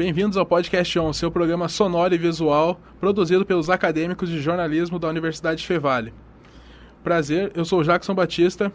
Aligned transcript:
Bem-vindos 0.00 0.38
ao 0.38 0.46
Podcast 0.46 0.98
On, 0.98 1.12
seu 1.12 1.30
programa 1.30 1.68
sonoro 1.68 2.14
e 2.14 2.16
visual 2.16 2.80
produzido 2.98 3.44
pelos 3.44 3.68
acadêmicos 3.68 4.30
de 4.30 4.40
jornalismo 4.40 4.98
da 4.98 5.06
Universidade 5.06 5.66
Fevale. 5.66 6.14
Prazer, 7.04 7.52
eu 7.54 7.66
sou 7.66 7.80
o 7.80 7.84
Jackson 7.84 8.14
Batista 8.14 8.72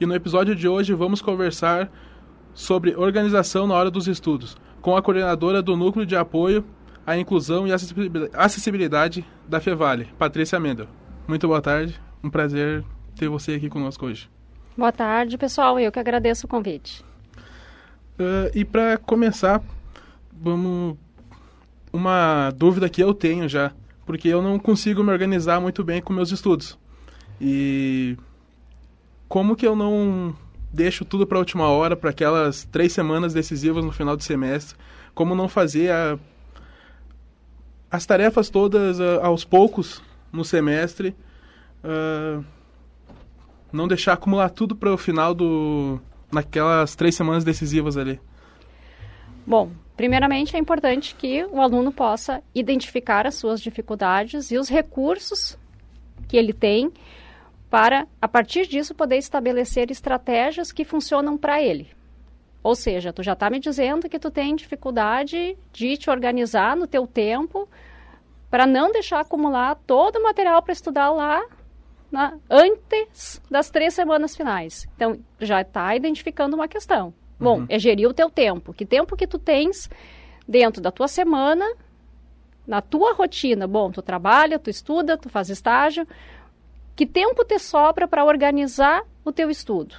e 0.00 0.06
no 0.06 0.14
episódio 0.14 0.54
de 0.54 0.68
hoje 0.68 0.94
vamos 0.94 1.20
conversar 1.20 1.90
sobre 2.54 2.94
organização 2.94 3.66
na 3.66 3.74
hora 3.74 3.90
dos 3.90 4.06
estudos, 4.06 4.56
com 4.80 4.96
a 4.96 5.02
coordenadora 5.02 5.60
do 5.60 5.76
Núcleo 5.76 6.06
de 6.06 6.14
Apoio 6.14 6.64
à 7.04 7.18
Inclusão 7.18 7.66
e 7.66 7.72
Acessibilidade 8.32 9.26
da 9.48 9.60
Fevale, 9.60 10.04
Patrícia 10.16 10.60
Mendel. 10.60 10.86
Muito 11.26 11.48
boa 11.48 11.60
tarde, 11.60 12.00
um 12.22 12.30
prazer 12.30 12.84
ter 13.16 13.28
você 13.28 13.54
aqui 13.54 13.68
conosco 13.68 14.06
hoje. 14.06 14.30
Boa 14.76 14.92
tarde, 14.92 15.36
pessoal, 15.36 15.80
eu 15.80 15.90
que 15.90 15.98
agradeço 15.98 16.46
o 16.46 16.48
convite. 16.48 17.04
Uh, 18.16 18.50
e 18.54 18.64
para 18.64 18.96
começar, 18.96 19.60
vamos 20.40 20.96
uma 21.92 22.50
dúvida 22.50 22.88
que 22.88 23.02
eu 23.02 23.14
tenho 23.14 23.48
já, 23.48 23.72
porque 24.06 24.28
eu 24.28 24.42
não 24.42 24.58
consigo 24.58 25.02
me 25.02 25.10
organizar 25.10 25.60
muito 25.60 25.82
bem 25.82 26.00
com 26.00 26.12
meus 26.12 26.30
estudos. 26.30 26.78
E 27.40 28.16
como 29.28 29.56
que 29.56 29.66
eu 29.66 29.76
não 29.76 30.34
deixo 30.72 31.04
tudo 31.04 31.26
para 31.26 31.38
a 31.38 31.40
última 31.40 31.68
hora, 31.68 31.96
para 31.96 32.10
aquelas 32.10 32.64
três 32.64 32.92
semanas 32.92 33.32
decisivas 33.32 33.84
no 33.84 33.92
final 33.92 34.16
do 34.16 34.22
semestre? 34.22 34.76
Como 35.14 35.34
não 35.34 35.48
fazer 35.48 35.90
a, 35.90 36.18
as 37.90 38.06
tarefas 38.06 38.50
todas 38.50 38.98
uh, 38.98 39.20
aos 39.22 39.44
poucos 39.44 40.02
no 40.32 40.44
semestre? 40.44 41.14
Uh, 41.82 42.44
não 43.72 43.86
deixar 43.86 44.14
acumular 44.14 44.50
tudo 44.50 44.74
para 44.74 44.92
o 44.92 44.96
final 44.96 45.34
do 45.34 46.00
naquelas 46.30 46.94
três 46.94 47.14
semanas 47.14 47.44
decisivas 47.44 47.96
ali. 47.96 48.20
Bom, 49.48 49.70
Primeiramente, 49.98 50.54
é 50.54 50.60
importante 50.60 51.16
que 51.16 51.44
o 51.46 51.60
aluno 51.60 51.90
possa 51.90 52.40
identificar 52.54 53.26
as 53.26 53.34
suas 53.34 53.60
dificuldades 53.60 54.52
e 54.52 54.56
os 54.56 54.68
recursos 54.68 55.58
que 56.28 56.36
ele 56.36 56.52
tem 56.52 56.92
para, 57.68 58.06
a 58.22 58.28
partir 58.28 58.68
disso, 58.68 58.94
poder 58.94 59.16
estabelecer 59.16 59.90
estratégias 59.90 60.70
que 60.70 60.84
funcionam 60.84 61.36
para 61.36 61.60
ele. 61.60 61.90
Ou 62.62 62.76
seja, 62.76 63.12
tu 63.12 63.24
já 63.24 63.32
está 63.32 63.50
me 63.50 63.58
dizendo 63.58 64.08
que 64.08 64.20
tu 64.20 64.30
tem 64.30 64.54
dificuldade 64.54 65.58
de 65.72 65.96
te 65.96 66.08
organizar 66.08 66.76
no 66.76 66.86
teu 66.86 67.04
tempo 67.04 67.68
para 68.48 68.68
não 68.68 68.92
deixar 68.92 69.18
acumular 69.18 69.74
todo 69.84 70.20
o 70.20 70.22
material 70.22 70.62
para 70.62 70.72
estudar 70.72 71.10
lá 71.10 71.44
na, 72.08 72.38
antes 72.48 73.42
das 73.50 73.68
três 73.68 73.94
semanas 73.94 74.36
finais. 74.36 74.86
Então, 74.94 75.18
já 75.40 75.60
está 75.60 75.96
identificando 75.96 76.54
uma 76.54 76.68
questão. 76.68 77.12
Bom, 77.38 77.60
uhum. 77.60 77.66
é 77.68 77.78
gerir 77.78 78.08
o 78.08 78.14
teu 78.14 78.28
tempo. 78.28 78.72
Que 78.72 78.84
tempo 78.84 79.16
que 79.16 79.26
tu 79.26 79.38
tens 79.38 79.88
dentro 80.46 80.82
da 80.82 80.90
tua 80.90 81.06
semana, 81.06 81.64
na 82.66 82.80
tua 82.80 83.12
rotina. 83.12 83.66
Bom, 83.66 83.90
tu 83.90 84.02
trabalha, 84.02 84.58
tu 84.58 84.70
estuda, 84.70 85.16
tu 85.16 85.28
faz 85.28 85.48
estágio. 85.48 86.06
Que 86.96 87.06
tempo 87.06 87.44
te 87.44 87.58
sobra 87.58 88.08
para 88.08 88.24
organizar 88.24 89.02
o 89.24 89.30
teu 89.30 89.50
estudo? 89.50 89.94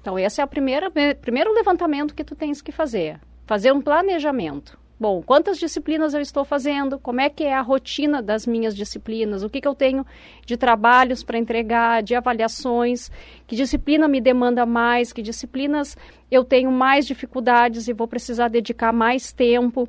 Então, 0.00 0.18
esse 0.18 0.40
é 0.40 0.44
o 0.44 0.48
primeiro, 0.48 0.92
primeiro 1.20 1.52
levantamento 1.52 2.14
que 2.14 2.24
tu 2.24 2.34
tens 2.34 2.60
que 2.60 2.72
fazer. 2.72 3.20
Fazer 3.46 3.72
um 3.72 3.80
planejamento. 3.80 4.78
Bom, 5.02 5.20
quantas 5.20 5.58
disciplinas 5.58 6.14
eu 6.14 6.20
estou 6.20 6.44
fazendo? 6.44 6.96
Como 6.96 7.20
é 7.20 7.28
que 7.28 7.42
é 7.42 7.52
a 7.52 7.60
rotina 7.60 8.22
das 8.22 8.46
minhas 8.46 8.72
disciplinas? 8.72 9.42
O 9.42 9.50
que, 9.50 9.60
que 9.60 9.66
eu 9.66 9.74
tenho 9.74 10.06
de 10.46 10.56
trabalhos 10.56 11.24
para 11.24 11.36
entregar, 11.36 12.04
de 12.04 12.14
avaliações? 12.14 13.10
Que 13.44 13.56
disciplina 13.56 14.06
me 14.06 14.20
demanda 14.20 14.64
mais? 14.64 15.12
Que 15.12 15.20
disciplinas 15.20 15.96
eu 16.30 16.44
tenho 16.44 16.70
mais 16.70 17.04
dificuldades 17.04 17.88
e 17.88 17.92
vou 17.92 18.06
precisar 18.06 18.46
dedicar 18.46 18.92
mais 18.92 19.32
tempo? 19.32 19.88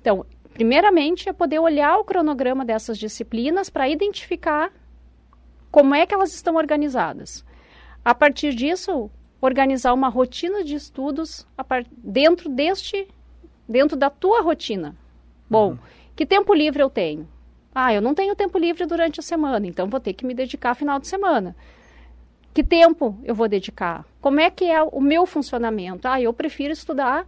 Então, 0.00 0.24
primeiramente 0.54 1.28
é 1.28 1.34
poder 1.34 1.58
olhar 1.58 1.98
o 1.98 2.04
cronograma 2.04 2.64
dessas 2.64 2.96
disciplinas 2.96 3.68
para 3.68 3.86
identificar 3.86 4.72
como 5.70 5.94
é 5.94 6.06
que 6.06 6.14
elas 6.14 6.34
estão 6.34 6.56
organizadas. 6.56 7.44
A 8.02 8.14
partir 8.14 8.54
disso, 8.54 9.10
organizar 9.42 9.92
uma 9.92 10.08
rotina 10.08 10.64
de 10.64 10.74
estudos 10.74 11.46
dentro 12.02 12.48
deste 12.48 13.06
dentro 13.68 13.96
da 13.96 14.10
tua 14.10 14.42
rotina. 14.42 14.94
Bom, 15.48 15.70
uhum. 15.70 15.78
que 16.14 16.24
tempo 16.24 16.54
livre 16.54 16.82
eu 16.82 16.90
tenho? 16.90 17.28
Ah, 17.74 17.92
eu 17.92 18.00
não 18.00 18.14
tenho 18.14 18.36
tempo 18.36 18.56
livre 18.58 18.86
durante 18.86 19.18
a 19.18 19.22
semana, 19.22 19.66
então 19.66 19.88
vou 19.88 19.98
ter 19.98 20.12
que 20.12 20.24
me 20.24 20.34
dedicar 20.34 20.74
final 20.74 20.98
de 20.98 21.08
semana. 21.08 21.56
Que 22.52 22.62
tempo 22.62 23.18
eu 23.24 23.34
vou 23.34 23.48
dedicar? 23.48 24.04
Como 24.20 24.38
é 24.38 24.48
que 24.48 24.64
é 24.66 24.80
o 24.80 25.00
meu 25.00 25.26
funcionamento? 25.26 26.06
Ah, 26.06 26.20
eu 26.20 26.32
prefiro 26.32 26.72
estudar 26.72 27.26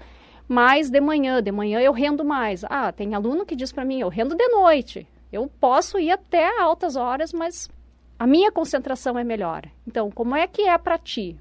mais 0.49 0.89
de 0.89 1.01
manhã, 1.01 1.43
de 1.43 1.51
manhã 1.51 1.81
eu 1.81 1.93
rendo 1.93 2.25
mais. 2.25 2.65
Ah, 2.65 2.93
tem 2.93 3.15
aluno 3.15 3.45
que 3.45 3.57
diz 3.57 3.73
para 3.73 3.85
mim, 3.85 4.01
eu 4.01 4.09
rendo 4.09 4.37
de 4.37 4.47
noite. 4.49 5.07
Eu 5.33 5.51
posso 5.61 5.99
ir 5.99 6.13
até 6.13 6.61
altas 6.61 6.95
horas, 6.95 7.33
mas 7.33 7.69
a 8.17 8.27
minha 8.27 8.53
concentração 8.53 9.19
é 9.19 9.25
melhor. 9.25 9.65
Então, 9.87 10.11
como 10.13 10.37
é 10.37 10.47
que 10.47 10.63
é 10.63 10.79
para 10.79 10.97
ti? 10.97 11.37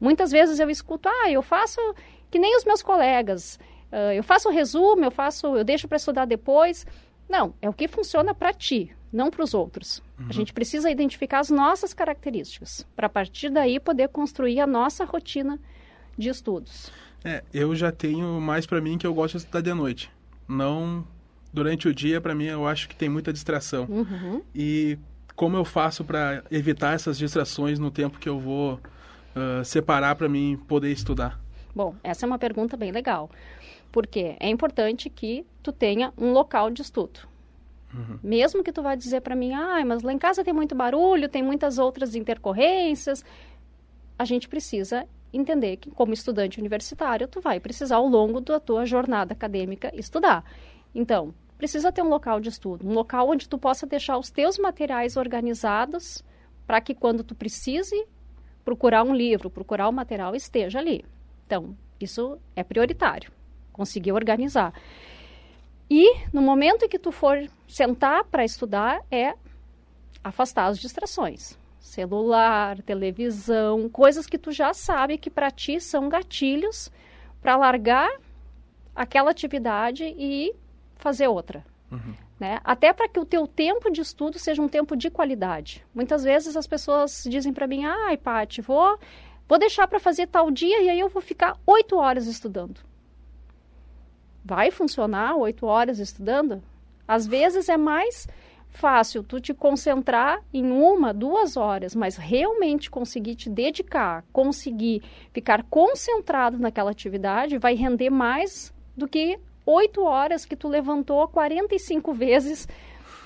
Muitas 0.00 0.32
vezes 0.32 0.58
eu 0.58 0.68
escuto, 0.68 1.08
ah, 1.08 1.30
eu 1.30 1.40
faço 1.40 1.80
que 2.30 2.38
nem 2.38 2.56
os 2.56 2.64
meus 2.64 2.82
colegas. 2.82 3.58
Uh, 3.92 4.12
eu 4.14 4.22
faço 4.22 4.48
o 4.48 4.52
resumo, 4.52 5.04
eu 5.04 5.10
faço, 5.10 5.56
eu 5.56 5.64
deixo 5.64 5.88
para 5.88 5.96
estudar 5.96 6.24
depois. 6.24 6.86
Não, 7.28 7.54
é 7.60 7.68
o 7.68 7.72
que 7.72 7.86
funciona 7.86 8.34
para 8.34 8.52
ti, 8.52 8.94
não 9.12 9.30
para 9.30 9.44
os 9.44 9.54
outros. 9.54 10.02
Uhum. 10.18 10.26
A 10.28 10.32
gente 10.32 10.52
precisa 10.52 10.90
identificar 10.90 11.40
as 11.40 11.50
nossas 11.50 11.92
características 11.92 12.86
para 12.96 13.06
a 13.06 13.10
partir 13.10 13.50
daí 13.50 13.78
poder 13.78 14.08
construir 14.08 14.60
a 14.60 14.66
nossa 14.66 15.04
rotina 15.04 15.58
de 16.16 16.28
estudos. 16.28 16.90
É, 17.24 17.42
eu 17.52 17.74
já 17.74 17.92
tenho 17.92 18.40
mais 18.40 18.66
para 18.66 18.80
mim 18.80 18.96
que 18.96 19.06
eu 19.06 19.12
gosto 19.12 19.32
de 19.32 19.38
estudar 19.38 19.60
de 19.60 19.74
noite. 19.74 20.10
Não 20.46 21.06
durante 21.52 21.88
o 21.88 21.94
dia, 21.94 22.20
para 22.20 22.34
mim, 22.34 22.44
eu 22.44 22.66
acho 22.66 22.88
que 22.88 22.96
tem 22.96 23.08
muita 23.08 23.32
distração. 23.32 23.86
Uhum. 23.88 24.42
E 24.54 24.98
como 25.34 25.56
eu 25.56 25.64
faço 25.64 26.04
para 26.04 26.42
evitar 26.50 26.94
essas 26.94 27.18
distrações 27.18 27.78
no 27.78 27.90
tempo 27.90 28.18
que 28.18 28.28
eu 28.28 28.38
vou 28.38 28.74
uh, 28.74 29.64
separar 29.64 30.14
para 30.14 30.28
mim 30.28 30.58
poder 30.66 30.90
estudar? 30.90 31.40
Bom, 31.74 31.94
essa 32.02 32.24
é 32.24 32.26
uma 32.26 32.38
pergunta 32.38 32.76
bem 32.76 32.90
legal. 32.90 33.30
Porque 33.90 34.36
é 34.38 34.48
importante 34.48 35.08
que 35.08 35.46
tu 35.62 35.72
tenha 35.72 36.12
um 36.16 36.32
local 36.32 36.70
de 36.70 36.82
estudo. 36.82 37.20
Uhum. 37.92 38.18
Mesmo 38.22 38.62
que 38.62 38.72
tu 38.72 38.82
vá 38.82 38.94
dizer 38.94 39.20
para 39.22 39.34
mim, 39.34 39.52
ah, 39.52 39.82
mas 39.84 40.02
lá 40.02 40.12
em 40.12 40.18
casa 40.18 40.44
tem 40.44 40.52
muito 40.52 40.74
barulho, 40.74 41.28
tem 41.28 41.42
muitas 41.42 41.78
outras 41.78 42.14
intercorrências, 42.14 43.24
a 44.18 44.24
gente 44.24 44.48
precisa 44.48 45.06
entender 45.32 45.76
que 45.76 45.90
como 45.90 46.12
estudante 46.12 46.58
universitário, 46.58 47.28
tu 47.28 47.40
vai 47.40 47.60
precisar 47.60 47.96
ao 47.96 48.06
longo 48.06 48.40
da 48.40 48.60
tua 48.60 48.84
jornada 48.84 49.32
acadêmica 49.32 49.90
estudar. 49.94 50.44
Então, 50.94 51.34
precisa 51.56 51.92
ter 51.92 52.02
um 52.02 52.08
local 52.08 52.40
de 52.40 52.48
estudo, 52.48 52.86
um 52.86 52.92
local 52.92 53.28
onde 53.28 53.48
tu 53.48 53.58
possa 53.58 53.86
deixar 53.86 54.18
os 54.18 54.30
teus 54.30 54.58
materiais 54.58 55.16
organizados 55.16 56.24
para 56.66 56.80
que 56.80 56.94
quando 56.94 57.24
tu 57.24 57.34
precise 57.34 58.06
procurar 58.64 59.02
um 59.02 59.14
livro, 59.14 59.50
procurar 59.50 59.88
um 59.88 59.92
material 59.92 60.34
esteja 60.34 60.78
ali. 60.78 61.04
Então, 61.46 61.76
isso 62.00 62.38
é 62.54 62.62
prioritário 62.62 63.37
conseguir 63.78 64.10
organizar. 64.10 64.74
E 65.88 66.26
no 66.32 66.42
momento 66.42 66.84
em 66.84 66.88
que 66.88 66.98
tu 66.98 67.12
for 67.12 67.48
sentar 67.68 68.24
para 68.24 68.44
estudar, 68.44 69.00
é 69.10 69.34
afastar 70.22 70.66
as 70.66 70.78
distrações. 70.78 71.56
Celular, 71.78 72.82
televisão, 72.82 73.88
coisas 73.88 74.26
que 74.26 74.36
tu 74.36 74.50
já 74.52 74.74
sabe 74.74 75.16
que 75.16 75.30
para 75.30 75.50
ti 75.50 75.80
são 75.80 76.08
gatilhos 76.08 76.90
para 77.40 77.56
largar 77.56 78.10
aquela 78.94 79.30
atividade 79.30 80.04
e 80.04 80.52
fazer 80.96 81.28
outra. 81.28 81.64
Uhum. 81.90 82.14
Né? 82.38 82.60
Até 82.64 82.92
para 82.92 83.08
que 83.08 83.18
o 83.18 83.24
teu 83.24 83.46
tempo 83.46 83.90
de 83.90 84.00
estudo 84.00 84.38
seja 84.38 84.60
um 84.60 84.68
tempo 84.68 84.96
de 84.96 85.08
qualidade. 85.08 85.84
Muitas 85.94 86.24
vezes 86.24 86.56
as 86.56 86.66
pessoas 86.66 87.24
dizem 87.28 87.52
para 87.52 87.66
mim, 87.66 87.84
ai, 87.84 88.16
Paty, 88.16 88.60
vou, 88.60 88.98
vou 89.48 89.58
deixar 89.58 89.88
para 89.88 89.98
fazer 89.98 90.26
tal 90.26 90.50
dia 90.50 90.82
e 90.82 90.90
aí 90.90 91.00
eu 91.00 91.08
vou 91.08 91.22
ficar 91.22 91.56
oito 91.66 91.96
horas 91.96 92.26
estudando 92.26 92.87
vai 94.48 94.70
funcionar 94.70 95.36
oito 95.36 95.66
horas 95.66 95.98
estudando? 95.98 96.62
Às 97.06 97.26
vezes 97.26 97.68
é 97.68 97.76
mais 97.76 98.26
fácil 98.70 99.22
tu 99.22 99.38
te 99.40 99.52
concentrar 99.52 100.40
em 100.52 100.70
uma, 100.72 101.12
duas 101.12 101.54
horas, 101.56 101.94
mas 101.94 102.16
realmente 102.16 102.90
conseguir 102.90 103.34
te 103.34 103.50
dedicar, 103.50 104.24
conseguir 104.32 105.02
ficar 105.34 105.64
concentrado 105.64 106.58
naquela 106.58 106.90
atividade, 106.90 107.58
vai 107.58 107.74
render 107.74 108.08
mais 108.08 108.72
do 108.96 109.06
que 109.06 109.38
oito 109.66 110.02
horas 110.02 110.46
que 110.46 110.56
tu 110.56 110.66
levantou 110.66 111.28
45 111.28 112.14
vezes 112.14 112.66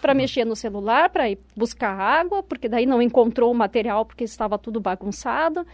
para 0.00 0.14
mexer 0.14 0.44
no 0.44 0.56
celular, 0.56 1.08
para 1.10 1.30
ir 1.30 1.38
buscar 1.56 1.92
água, 1.92 2.42
porque 2.42 2.69
daí 2.69 2.84
não 2.84 3.00
encontrou 3.00 3.52
o 3.52 3.54
material 3.54 4.04
porque 4.04 4.24
estava 4.24 4.58
tudo 4.58 4.80
bagunçado. 4.80 5.64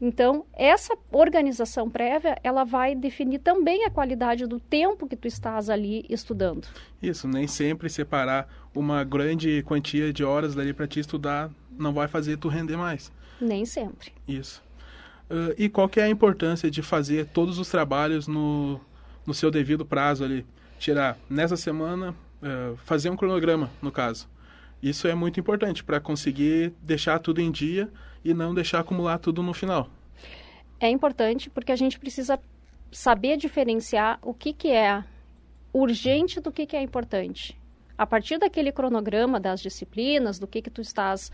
Então, 0.00 0.46
essa 0.54 0.96
organização 1.12 1.90
prévia, 1.90 2.38
ela 2.42 2.64
vai 2.64 2.94
definir 2.94 3.40
também 3.40 3.84
a 3.84 3.90
qualidade 3.90 4.46
do 4.46 4.58
tempo 4.58 5.06
que 5.06 5.16
tu 5.16 5.28
estás 5.28 5.68
ali 5.68 6.06
estudando. 6.08 6.66
Isso, 7.02 7.28
nem 7.28 7.46
sempre 7.46 7.90
separar 7.90 8.48
uma 8.74 9.04
grande 9.04 9.62
quantia 9.64 10.12
de 10.12 10.24
horas 10.24 10.54
dali 10.54 10.72
para 10.72 10.86
te 10.86 11.00
estudar 11.00 11.50
não 11.78 11.92
vai 11.92 12.08
fazer 12.08 12.36
tu 12.38 12.48
render 12.48 12.76
mais. 12.76 13.12
Nem 13.40 13.64
sempre. 13.64 14.12
Isso. 14.26 14.62
Uh, 15.30 15.54
e 15.56 15.68
qual 15.68 15.88
que 15.88 16.00
é 16.00 16.04
a 16.04 16.08
importância 16.08 16.70
de 16.70 16.82
fazer 16.82 17.26
todos 17.26 17.58
os 17.58 17.68
trabalhos 17.68 18.26
no, 18.26 18.80
no 19.26 19.34
seu 19.34 19.50
devido 19.50 19.84
prazo 19.84 20.24
ali? 20.24 20.46
tirar 20.80 21.18
nessa 21.28 21.56
semana, 21.56 22.14
uh, 22.42 22.76
fazer 22.78 23.10
um 23.10 23.16
cronograma, 23.16 23.70
no 23.80 23.92
caso. 23.92 24.26
Isso 24.82 25.06
é 25.06 25.14
muito 25.14 25.38
importante 25.38 25.84
para 25.84 26.00
conseguir 26.00 26.72
deixar 26.80 27.18
tudo 27.18 27.40
em 27.40 27.50
dia 27.50 27.88
e 28.24 28.34
não 28.34 28.54
deixar 28.54 28.80
acumular 28.80 29.18
tudo 29.18 29.42
no 29.42 29.52
final. 29.52 29.88
É 30.78 30.88
importante 30.88 31.50
porque 31.50 31.72
a 31.72 31.76
gente 31.76 31.98
precisa 31.98 32.40
saber 32.90 33.36
diferenciar 33.36 34.18
o 34.22 34.34
que, 34.34 34.52
que 34.52 34.68
é 34.68 35.04
urgente 35.72 36.40
do 36.40 36.50
que, 36.50 36.66
que 36.66 36.76
é 36.76 36.82
importante. 36.82 37.58
A 37.96 38.06
partir 38.06 38.38
daquele 38.38 38.72
cronograma 38.72 39.38
das 39.38 39.60
disciplinas, 39.60 40.38
do 40.38 40.46
que, 40.46 40.62
que 40.62 40.70
tu 40.70 40.80
estás 40.80 41.30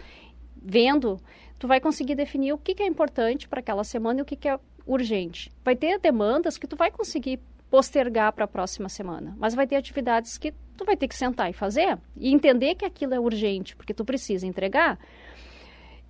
vendo, 0.61 1.21
tu 1.59 1.69
vai 1.69 1.81
conseguir 1.81 2.17
definir 2.17 2.53
o 2.53 2.59
que, 2.59 2.75
que 2.75 2.83
é 2.83 2.87
importante 2.87 3.49
para 3.49 3.61
aquela 3.61 3.85
semana 3.85 4.21
e 4.21 4.23
o 4.23 4.27
que, 4.27 4.37
que 4.37 4.49
é 4.49 4.59
urgente. 4.85 5.53
Vai 5.65 5.77
ter 5.77 5.99
demandas 5.99 6.59
que 6.59 6.67
tu 6.67 6.77
vai 6.77 6.91
conseguir 6.91 7.41
postergar 7.71 8.33
para 8.33 8.45
a 8.45 8.49
próxima 8.49 8.89
semana, 8.89 9.35
mas 9.39 9.55
vai 9.55 9.67
ter 9.67 9.77
atividades 9.77 10.39
que 10.39 10.53
tu 10.77 10.85
vai 10.85 10.97
ter 10.97 11.09
que 11.09 11.17
sentar 11.17 11.51
e 11.51 11.53
fazer 11.53 11.99
e 12.17 12.33
entender 12.33 12.75
que 12.75 12.85
aquilo 12.85 13.15
é 13.15 13.21
urgente, 13.21 13.75
porque 13.75 13.95
tu 13.95 14.05
precisa 14.05 14.47
entregar. 14.47 14.99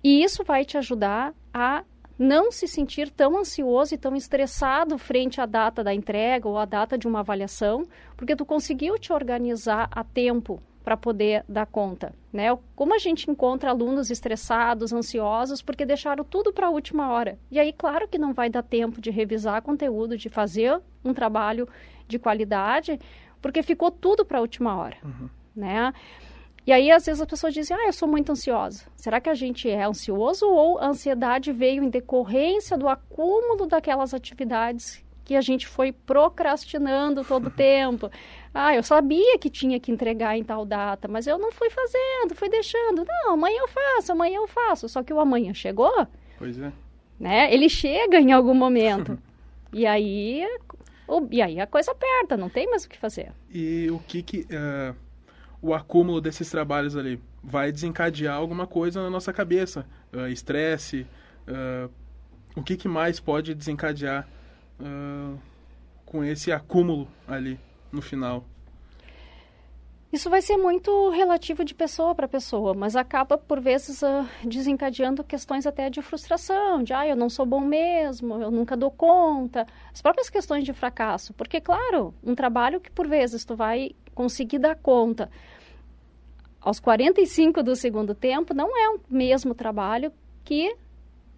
E 0.03 0.23
isso 0.23 0.43
vai 0.43 0.63
te 0.63 0.77
ajudar 0.77 1.33
a 1.53 1.83
não 2.17 2.51
se 2.51 2.67
sentir 2.67 3.11
tão 3.11 3.37
ansioso 3.37 3.93
e 3.93 3.97
tão 3.97 4.15
estressado 4.15 4.97
frente 4.97 5.39
à 5.39 5.45
data 5.45 5.83
da 5.83 5.93
entrega 5.93 6.47
ou 6.47 6.57
à 6.57 6.65
data 6.65 6.97
de 6.97 7.07
uma 7.07 7.19
avaliação, 7.19 7.85
porque 8.15 8.35
tu 8.35 8.45
conseguiu 8.45 8.97
te 8.97 9.13
organizar 9.13 9.87
a 9.91 10.03
tempo 10.03 10.61
para 10.83 10.95
poder 10.95 11.43
dar 11.49 11.65
conta, 11.65 12.13
né? 12.31 12.57
Como 12.73 12.95
a 12.95 12.97
gente 12.97 13.29
encontra 13.29 13.69
alunos 13.69 14.09
estressados, 14.09 14.93
ansiosos, 14.93 15.61
porque 15.61 15.85
deixaram 15.85 16.23
tudo 16.23 16.53
para 16.53 16.67
a 16.67 16.69
última 16.69 17.11
hora. 17.11 17.37
E 17.51 17.59
aí, 17.59 17.73
claro 17.73 18.07
que 18.07 18.17
não 18.17 18.33
vai 18.33 18.49
dar 18.49 18.63
tempo 18.63 19.01
de 19.01 19.11
revisar 19.11 19.61
conteúdo, 19.61 20.17
de 20.17 20.29
fazer 20.29 20.79
um 21.03 21.13
trabalho 21.13 21.67
de 22.07 22.17
qualidade, 22.17 22.97
porque 23.41 23.61
ficou 23.61 23.91
tudo 23.91 24.23
para 24.23 24.37
a 24.37 24.41
última 24.41 24.77
hora, 24.77 24.95
uhum. 25.03 25.29
né? 25.53 25.93
E 26.67 26.71
aí, 26.73 26.91
às 26.91 27.05
vezes, 27.05 27.21
as 27.21 27.27
pessoas 27.27 27.53
dizem, 27.53 27.77
ah, 27.77 27.85
eu 27.85 27.93
sou 27.93 28.09
muito 28.09 28.29
ansiosa. 28.29 28.83
Será 28.93 29.21
que 29.21 29.29
a 29.29 29.33
gente 29.33 29.69
é 29.69 29.85
ansioso 29.85 30.45
ou 30.45 30.77
a 30.77 30.87
ansiedade 30.87 31.53
veio 31.53 31.81
em 31.81 31.89
decorrência 31.89 32.77
do 32.77 32.89
acúmulo 32.89 33.65
daquelas 33.65 34.13
atividades 34.13 35.01
que 35.23 35.33
a 35.33 35.39
gente 35.39 35.65
foi 35.65 35.93
procrastinando 35.93 37.23
todo 37.23 37.47
o 37.47 37.49
tempo? 37.55 38.11
Ah, 38.53 38.75
eu 38.75 38.83
sabia 38.83 39.39
que 39.39 39.49
tinha 39.49 39.79
que 39.79 39.93
entregar 39.93 40.37
em 40.37 40.43
tal 40.43 40.65
data, 40.65 41.07
mas 41.07 41.25
eu 41.25 41.37
não 41.39 41.53
fui 41.53 41.69
fazendo, 41.69 42.35
fui 42.35 42.49
deixando. 42.49 43.05
Não, 43.05 43.35
amanhã 43.35 43.59
eu 43.61 43.69
faço, 43.69 44.11
amanhã 44.11 44.35
eu 44.35 44.47
faço. 44.47 44.89
Só 44.89 45.01
que 45.01 45.13
o 45.13 45.21
amanhã 45.21 45.53
chegou. 45.53 46.05
Pois 46.37 46.59
é. 46.59 46.69
Né? 47.17 47.53
Ele 47.53 47.69
chega 47.69 48.19
em 48.19 48.33
algum 48.33 48.53
momento. 48.53 49.17
e 49.71 49.85
aí 49.85 50.45
o, 51.07 51.25
e 51.31 51.41
aí 51.41 51.61
a 51.61 51.65
coisa 51.65 51.91
aperta, 51.91 52.35
não 52.35 52.49
tem 52.49 52.69
mais 52.69 52.83
o 52.83 52.89
que 52.89 52.97
fazer. 52.97 53.31
E 53.49 53.89
o 53.89 53.99
que 53.99 54.21
que 54.21 54.41
uh, 54.41 54.93
o 55.61 55.73
acúmulo 55.73 56.21
desses 56.21 56.49
trabalhos 56.49 56.95
ali 56.95 57.21
vai 57.43 57.71
desencadear 57.71 58.35
alguma 58.35 58.67
coisa 58.67 59.01
na 59.01 59.09
nossa 59.09 59.31
cabeça? 59.33 59.85
Uh, 60.13 60.27
estresse, 60.27 61.05
uh, 61.47 61.89
o 62.55 62.63
que 62.63 62.75
que 62.75 62.87
mais 62.87 63.19
pode 63.19 63.53
desencadear 63.53 64.27
com 66.05 66.23
esse 66.23 66.51
acúmulo 66.51 67.07
ali? 67.27 67.59
no 67.91 68.01
final? 68.01 68.43
Isso 70.11 70.29
vai 70.29 70.41
ser 70.41 70.55
muito 70.55 71.09
relativo 71.09 71.65
de 71.65 71.75
pessoa 71.75 72.15
para 72.15 72.29
pessoa, 72.29 72.73
mas 72.73 72.95
acaba, 72.95 73.37
por 73.37 73.59
vezes, 73.59 74.01
uh, 74.01 74.25
desencadeando 74.41 75.21
questões 75.21 75.67
até 75.67 75.89
de 75.89 76.01
frustração, 76.01 76.81
de, 76.81 76.93
ah, 76.93 77.05
eu 77.05 77.15
não 77.15 77.29
sou 77.29 77.45
bom 77.45 77.59
mesmo, 77.59 78.41
eu 78.41 78.49
nunca 78.49 78.77
dou 78.77 78.89
conta. 78.89 79.67
As 79.93 80.01
próprias 80.01 80.29
questões 80.29 80.63
de 80.63 80.71
fracasso. 80.71 81.33
Porque, 81.33 81.59
claro, 81.59 82.13
um 82.23 82.33
trabalho 82.33 82.79
que, 82.79 82.89
por 82.89 83.05
vezes, 83.05 83.43
tu 83.43 83.53
vai 83.53 83.91
conseguir 84.17 84.57
dar 84.57 84.75
conta 84.75 85.29
aos 86.59 86.79
45 86.79 87.61
do 87.61 87.75
segundo 87.75 88.15
tempo, 88.15 88.51
não 88.51 88.75
é 88.75 88.89
o 88.89 88.99
mesmo 89.07 89.53
trabalho 89.53 90.11
que 90.43 90.75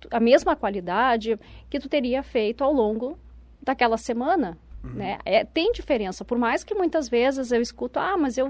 a 0.10 0.20
mesma 0.20 0.56
qualidade 0.56 1.38
que 1.70 1.78
tu 1.78 1.90
teria 1.90 2.24
feito 2.24 2.64
ao 2.64 2.72
longo 2.72 3.20
daquela 3.62 3.98
semana, 3.98 4.58
Uhum. 4.82 4.94
Né? 4.94 5.20
É, 5.26 5.44
tem 5.44 5.74
diferença, 5.74 6.24
por 6.24 6.38
mais 6.38 6.64
que 6.64 6.74
muitas 6.74 7.10
vezes 7.10 7.52
eu 7.52 7.62
escuto, 7.62 8.00
ah, 8.00 8.16
mas 8.18 8.38
eu, 8.38 8.50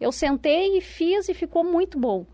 eu 0.00 0.10
sentei 0.10 0.78
e 0.78 0.80
fiz 0.80 1.28
e 1.28 1.34
ficou 1.34 1.62
muito 1.62 1.98
bom. 1.98 2.24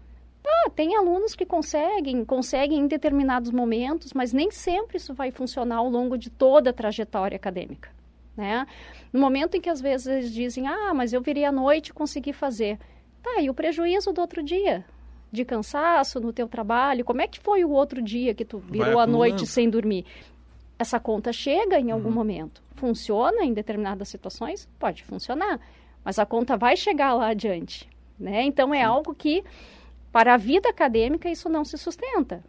Ah, 0.47 0.71
tem 0.71 0.95
alunos 0.95 1.35
que 1.35 1.45
conseguem, 1.45 2.25
conseguem 2.25 2.79
em 2.79 2.87
determinados 2.87 3.51
momentos, 3.51 4.13
mas 4.13 4.33
nem 4.33 4.53
sempre 4.53 4.99
isso 4.99 5.15
vai 5.15 5.33
funcionar 5.33 5.79
ao 5.79 5.89
longo 5.89 6.17
de 6.17 6.31
toda 6.31 6.71
a 6.71 6.73
trajetória 6.73 7.35
acadêmica. 7.35 7.91
Né? 8.37 8.67
No 9.13 9.21
momento 9.21 9.57
em 9.57 9.61
que 9.61 9.71
às 9.71 9.81
vezes 9.81 10.07
eles 10.07 10.33
dizem, 10.33 10.67
ah, 10.67 10.93
mas 10.95 11.13
eu 11.13 11.21
virei 11.21 11.45
à 11.45 11.53
noite 11.53 11.89
e 11.89 11.93
consegui 11.93 12.33
fazer. 12.33 12.79
Tá, 13.23 13.41
e 13.41 13.49
o 13.49 13.55
prejuízo 13.55 14.13
do 14.13 14.21
outro 14.21 14.43
dia? 14.43 14.85
De 15.31 15.45
cansaço 15.45 16.21
no 16.21 16.33
teu 16.33 16.49
trabalho? 16.49 17.05
Como 17.05 17.23
é 17.23 17.29
que 17.29 17.41
foi 17.41 17.65
o 17.65 17.71
outro 17.71 18.03
dia 18.03 18.35
que 18.35 18.45
tu 18.45 18.59
virou 18.59 18.99
à 18.99 19.07
noite 19.07 19.47
sem 19.47 19.71
dormir? 19.71 20.05
Essa 20.79 20.99
conta 20.99 21.33
chega 21.33 21.79
em 21.79 21.91
algum 21.91 22.09
uhum. 22.09 22.15
momento 22.15 22.65
funciona 22.75 23.45
em 23.45 23.55
determinadas 23.55 24.09
situações? 24.09 24.69
Pode 24.79 25.05
funcionar, 25.05 25.59
mas 26.05 26.19
a 26.19 26.27
conta 26.27 26.57
vai 26.57 26.77
chegar 26.77 27.15
lá 27.15 27.29
adiante. 27.29 27.89
Né? 28.19 28.43
Então, 28.43 28.75
é 28.75 28.79
Sim. 28.79 28.85
algo 28.85 29.15
que, 29.15 29.43
para 30.13 30.35
a 30.35 30.37
vida 30.37 30.69
acadêmica, 30.69 31.29
isso 31.29 31.49
não 31.49 31.65
se 31.65 31.79
sustenta. 31.79 32.45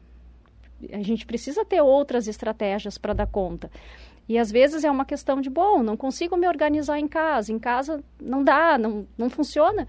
A 0.92 1.02
gente 1.02 1.26
precisa 1.26 1.64
ter 1.64 1.82
outras 1.82 2.28
estratégias 2.28 2.98
para 2.98 3.14
dar 3.14 3.28
conta. 3.28 3.72
E 4.28 4.38
às 4.38 4.52
vezes 4.52 4.84
é 4.84 4.90
uma 4.90 5.06
questão 5.06 5.40
de, 5.40 5.50
bom, 5.50 5.84
não 5.84 5.96
consigo 5.96 6.36
me 6.36 6.48
organizar 6.48 7.00
em 7.00 7.08
casa, 7.08 7.52
em 7.52 7.60
casa 7.60 8.04
não 8.20 8.44
dá, 8.44 8.78
não, 8.78 9.08
não 9.18 9.30
funciona. 9.30 9.88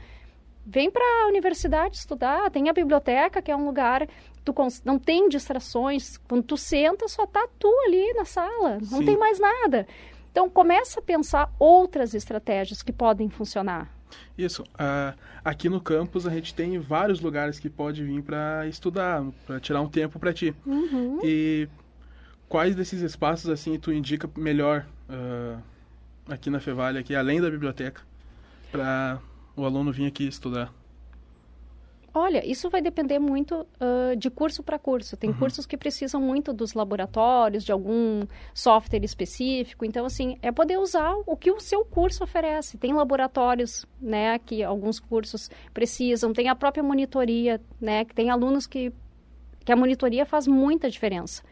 Vem 0.65 0.91
para 0.91 1.03
a 1.03 1.29
universidade 1.29 1.97
estudar, 1.97 2.51
tem 2.51 2.69
a 2.69 2.73
biblioteca, 2.73 3.41
que 3.41 3.51
é 3.51 3.57
um 3.57 3.67
lugar 3.67 4.07
tu 4.45 4.55
não 4.85 4.99
tem 4.99 5.29
distrações. 5.29 6.17
Quando 6.29 6.43
tu 6.43 6.57
senta, 6.57 7.09
só 7.09 7.27
tá 7.27 7.49
tu 7.59 7.69
ali 7.87 8.13
na 8.15 8.25
sala, 8.25 8.79
não 8.91 8.99
Sim. 8.99 9.05
tem 9.05 9.19
mais 9.19 9.41
nada. 9.41 9.87
Então, 10.31 10.51
começa 10.51 11.01
a 11.01 11.03
pensar 11.03 11.51
outras 11.59 12.15
estratégias 12.15 12.83
que 12.83 12.93
podem 12.93 13.29
funcionar. 13.29 13.91
Isso. 14.37 14.63
Uh, 14.63 15.17
aqui 15.45 15.69
no 15.69 15.81
campus 15.81 16.27
a 16.27 16.31
gente 16.31 16.55
tem 16.55 16.79
vários 16.79 17.21
lugares 17.21 17.59
que 17.59 17.71
pode 17.71 18.05
vir 18.05 18.23
para 18.23 18.67
estudar, 18.67 19.25
para 19.47 19.59
tirar 19.59 19.81
um 19.81 19.89
tempo 19.89 20.19
para 20.19 20.33
ti. 20.33 20.55
Uhum. 20.65 21.21
E 21.25 21.69
quais 22.49 22.75
desses 22.75 23.01
espaços 23.03 23.51
assim 23.51 23.79
tu 23.79 23.93
indica 23.93 24.29
melhor 24.37 24.87
uh, 25.09 25.61
aqui 26.29 26.51
na 26.51 26.61
Fevale, 26.61 26.99
aqui 26.99 27.15
além 27.15 27.41
da 27.41 27.51
biblioteca, 27.51 28.03
para 28.71 29.21
o 29.57 29.65
aluno 29.65 29.93
vir 29.93 30.07
aqui 30.07 30.27
estudar? 30.27 30.73
Olha, 32.19 32.43
isso 32.51 32.71
vai 32.71 32.81
depender 32.81 33.19
muito 33.19 33.55
uh, 33.61 34.17
de 34.17 34.31
curso 34.31 34.63
para 34.63 34.79
curso. 34.79 35.19
Tem 35.19 35.29
uhum. 35.29 35.37
cursos 35.37 35.67
que 35.67 35.77
precisam 35.77 36.19
muito 36.19 36.51
dos 36.51 36.73
laboratórios, 36.73 37.63
de 37.63 37.71
algum 37.71 38.23
software 38.55 39.05
específico. 39.05 39.85
Então, 39.85 40.07
assim, 40.07 40.39
é 40.41 40.51
poder 40.51 40.79
usar 40.79 41.15
o 41.27 41.37
que 41.37 41.51
o 41.51 41.61
seu 41.61 41.85
curso 41.85 42.25
oferece. 42.25 42.79
Tem 42.79 42.95
laboratórios, 42.95 43.85
né, 44.01 44.39
que 44.39 44.63
alguns 44.63 44.99
cursos 44.99 45.51
precisam. 45.75 46.33
Tem 46.33 46.49
a 46.49 46.55
própria 46.55 46.83
monitoria, 46.83 47.61
né, 47.79 48.03
que 48.07 48.15
tem 48.15 48.31
alunos 48.31 48.67
que, 48.67 48.91
que 49.63 49.71
a 49.71 49.77
monitoria 49.77 50.25
faz 50.25 50.47
muita 50.47 50.89
diferença. 50.89 51.43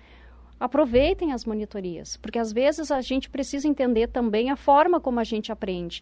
Aproveitem 0.64 1.30
as 1.30 1.44
monitorias, 1.44 2.16
porque 2.16 2.38
às 2.38 2.50
vezes 2.50 2.90
a 2.90 3.02
gente 3.02 3.28
precisa 3.28 3.68
entender 3.68 4.06
também 4.06 4.48
a 4.48 4.56
forma 4.56 4.98
como 4.98 5.20
a 5.20 5.22
gente 5.22 5.52
aprende. 5.52 6.00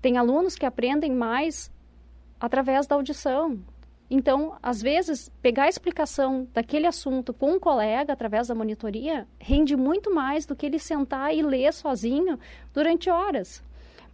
Tem 0.00 0.16
alunos 0.16 0.56
que 0.56 0.64
aprendem 0.64 1.12
mais 1.12 1.70
através 2.40 2.86
da 2.86 2.94
audição. 2.94 3.60
Então, 4.10 4.56
às 4.62 4.80
vezes, 4.80 5.30
pegar 5.42 5.64
a 5.64 5.68
explicação 5.68 6.48
daquele 6.54 6.86
assunto 6.86 7.34
com 7.34 7.50
um 7.52 7.60
colega 7.60 8.14
através 8.14 8.48
da 8.48 8.54
monitoria 8.54 9.28
rende 9.38 9.76
muito 9.76 10.10
mais 10.14 10.46
do 10.46 10.56
que 10.56 10.64
ele 10.64 10.78
sentar 10.78 11.34
e 11.34 11.42
ler 11.42 11.70
sozinho 11.70 12.38
durante 12.72 13.10
horas. 13.10 13.62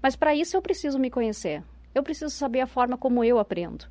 Mas 0.03 0.17
para 0.17 0.35
isso 0.35 0.57
eu 0.57 0.61
preciso 0.61 0.99
me 0.99 1.09
conhecer. 1.09 1.63
Eu 1.95 2.03
preciso 2.03 2.35
saber 2.35 2.63
a 2.63 2.67
forma 2.67 2.99
como 2.99 3.23
eu 3.23 3.39
aprendo. 3.39 3.87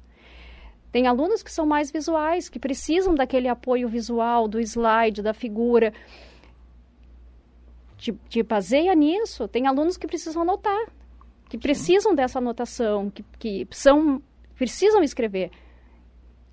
Tem 0.91 1.07
alunos 1.07 1.41
que 1.41 1.51
são 1.51 1.65
mais 1.65 1.91
visuais, 1.91 2.49
que 2.49 2.59
precisam 2.59 3.15
daquele 3.15 3.47
apoio 3.47 3.87
visual, 3.87 4.47
do 4.47 4.59
slide, 4.59 5.21
da 5.21 5.33
figura. 5.33 5.93
Te, 7.97 8.11
te 8.27 8.43
baseia 8.43 8.93
nisso. 8.93 9.47
Tem 9.47 9.67
alunos 9.67 9.95
que 9.97 10.07
precisam 10.07 10.41
anotar 10.41 10.87
que 11.51 11.57
precisam 11.57 12.15
dessa 12.15 12.39
anotação, 12.39 13.09
que, 13.09 13.25
que 13.37 13.67
são, 13.71 14.23
precisam 14.55 15.03
escrever. 15.03 15.51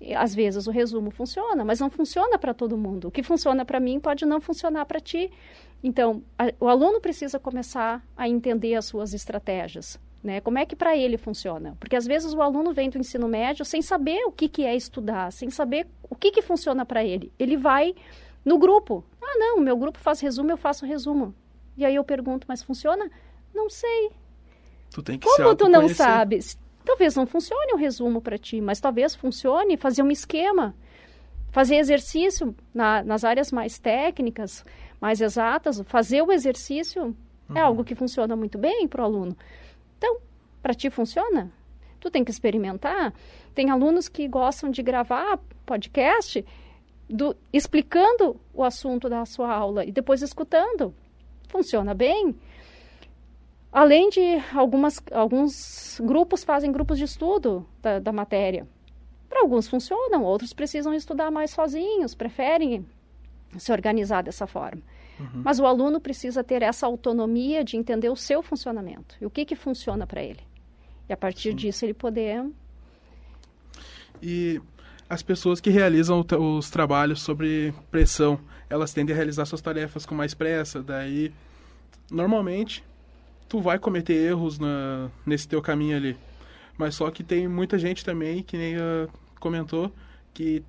E, 0.01 0.13
às 0.13 0.35
vezes 0.35 0.67
o 0.67 0.71
resumo 0.71 1.09
funciona, 1.09 1.63
mas 1.63 1.79
não 1.79 1.89
funciona 1.89 2.37
para 2.37 2.53
todo 2.53 2.77
mundo. 2.77 3.07
O 3.07 3.11
que 3.11 3.23
funciona 3.23 3.63
para 3.63 3.79
mim 3.79 3.97
pode 3.97 4.25
não 4.25 4.41
funcionar 4.41 4.85
para 4.85 4.99
ti. 4.99 5.31
Então, 5.81 6.21
a, 6.37 6.51
o 6.59 6.67
aluno 6.67 6.99
precisa 6.99 7.39
começar 7.39 8.05
a 8.17 8.27
entender 8.27 8.75
as 8.75 8.87
suas 8.87 9.13
estratégias. 9.13 9.97
Né? 10.21 10.41
Como 10.41 10.57
é 10.57 10.65
que 10.65 10.75
para 10.75 10.97
ele 10.97 11.17
funciona? 11.17 11.77
Porque 11.79 11.95
às 11.95 12.05
vezes 12.05 12.33
o 12.33 12.41
aluno 12.41 12.73
vem 12.73 12.89
do 12.89 12.97
ensino 12.97 13.27
médio 13.27 13.63
sem 13.63 13.81
saber 13.81 14.25
o 14.25 14.31
que, 14.31 14.49
que 14.49 14.65
é 14.65 14.75
estudar, 14.75 15.31
sem 15.31 15.49
saber 15.49 15.87
o 16.09 16.15
que, 16.15 16.31
que 16.31 16.41
funciona 16.41 16.85
para 16.85 17.03
ele. 17.03 17.31
Ele 17.39 17.55
vai 17.55 17.95
no 18.43 18.57
grupo. 18.57 19.03
Ah, 19.21 19.37
não, 19.37 19.59
meu 19.59 19.77
grupo 19.77 19.97
faz 19.97 20.19
resumo, 20.19 20.51
eu 20.51 20.57
faço 20.57 20.85
resumo. 20.85 21.33
E 21.77 21.85
aí 21.85 21.95
eu 21.95 22.03
pergunto, 22.03 22.45
mas 22.49 22.61
funciona? 22.61 23.09
Não 23.53 23.69
sei. 23.69 24.11
Tu 24.91 25.01
tem 25.01 25.17
que 25.17 25.27
Como 25.27 25.55
tu 25.55 25.69
não 25.69 25.87
sabe? 25.87 26.39
Talvez 26.83 27.15
não 27.15 27.25
funcione 27.25 27.73
o 27.73 27.75
um 27.75 27.79
resumo 27.79 28.21
para 28.21 28.37
ti, 28.37 28.59
mas 28.59 28.79
talvez 28.79 29.15
funcione 29.15 29.77
fazer 29.77 30.01
um 30.01 30.09
esquema, 30.09 30.75
fazer 31.51 31.75
exercício 31.75 32.55
na, 32.73 33.03
nas 33.03 33.23
áreas 33.23 33.51
mais 33.51 33.77
técnicas, 33.77 34.65
mais 34.99 35.21
exatas, 35.21 35.81
fazer 35.85 36.21
o 36.21 36.31
exercício 36.31 37.15
uhum. 37.49 37.57
é 37.57 37.61
algo 37.61 37.83
que 37.83 37.95
funciona 37.95 38.35
muito 38.35 38.57
bem 38.57 38.87
para 38.87 39.03
o 39.03 39.05
aluno. 39.05 39.37
Para 40.61 40.73
ti 40.73 40.89
funciona? 40.89 41.51
Tu 41.99 42.09
tem 42.09 42.23
que 42.23 42.31
experimentar. 42.31 43.13
Tem 43.53 43.69
alunos 43.69 44.07
que 44.07 44.27
gostam 44.27 44.69
de 44.69 44.81
gravar 44.81 45.39
podcast 45.65 46.45
do, 47.09 47.35
explicando 47.51 48.39
o 48.53 48.63
assunto 48.63 49.09
da 49.09 49.25
sua 49.25 49.51
aula 49.51 49.83
e 49.83 49.91
depois 49.91 50.21
escutando. 50.21 50.93
Funciona 51.49 51.93
bem. 51.93 52.35
Além 53.71 54.09
de 54.09 54.21
algumas, 54.53 55.01
alguns 55.11 55.99
grupos 56.03 56.43
fazem 56.43 56.71
grupos 56.71 56.97
de 56.97 57.03
estudo 57.03 57.67
da, 57.81 57.99
da 57.99 58.11
matéria. 58.11 58.67
Para 59.27 59.41
alguns 59.41 59.67
funcionam, 59.67 60.23
outros 60.23 60.53
precisam 60.53 60.93
estudar 60.93 61.29
mais 61.29 61.51
sozinhos, 61.51 62.15
preferem 62.15 62.85
se 63.57 63.71
organizar 63.71 64.23
dessa 64.23 64.47
forma. 64.47 64.81
Uhum. 65.19 65.41
Mas 65.43 65.59
o 65.59 65.65
aluno 65.65 65.99
precisa 65.99 66.43
ter 66.43 66.61
essa 66.61 66.87
autonomia 66.87 67.63
de 67.63 67.77
entender 67.77 68.09
o 68.09 68.15
seu 68.15 68.41
funcionamento 68.41 69.15
e 69.21 69.25
o 69.25 69.29
que, 69.29 69.45
que 69.45 69.55
funciona 69.55 70.07
para 70.07 70.23
ele. 70.23 70.48
E 71.09 71.13
a 71.13 71.17
partir 71.17 71.49
Sim. 71.49 71.55
disso 71.55 71.83
ele 71.83 71.93
poder. 71.93 72.45
E 74.21 74.61
as 75.09 75.23
pessoas 75.23 75.59
que 75.59 75.71
realizam 75.71 76.23
os 76.39 76.69
trabalhos 76.69 77.21
sobre 77.21 77.73
pressão, 77.89 78.39
elas 78.69 78.93
tendem 78.93 79.13
a 79.13 79.17
realizar 79.17 79.45
suas 79.45 79.61
tarefas 79.61 80.05
com 80.05 80.13
mais 80.13 80.35
pressa, 80.35 80.83
daí 80.83 81.33
normalmente 82.11 82.83
tu 83.47 83.59
vai 83.59 83.79
cometer 83.79 84.13
erros 84.13 84.59
na, 84.59 85.09
nesse 85.25 85.47
teu 85.47 85.61
caminho 85.61 85.97
ali. 85.97 86.15
Mas 86.77 86.95
só 86.95 87.09
que 87.09 87.23
tem 87.23 87.47
muita 87.47 87.77
gente 87.79 88.05
também, 88.05 88.43
que 88.43 88.55
nem 88.55 88.77
uh, 88.77 89.09
comentou, 89.39 89.91
que 90.33 90.63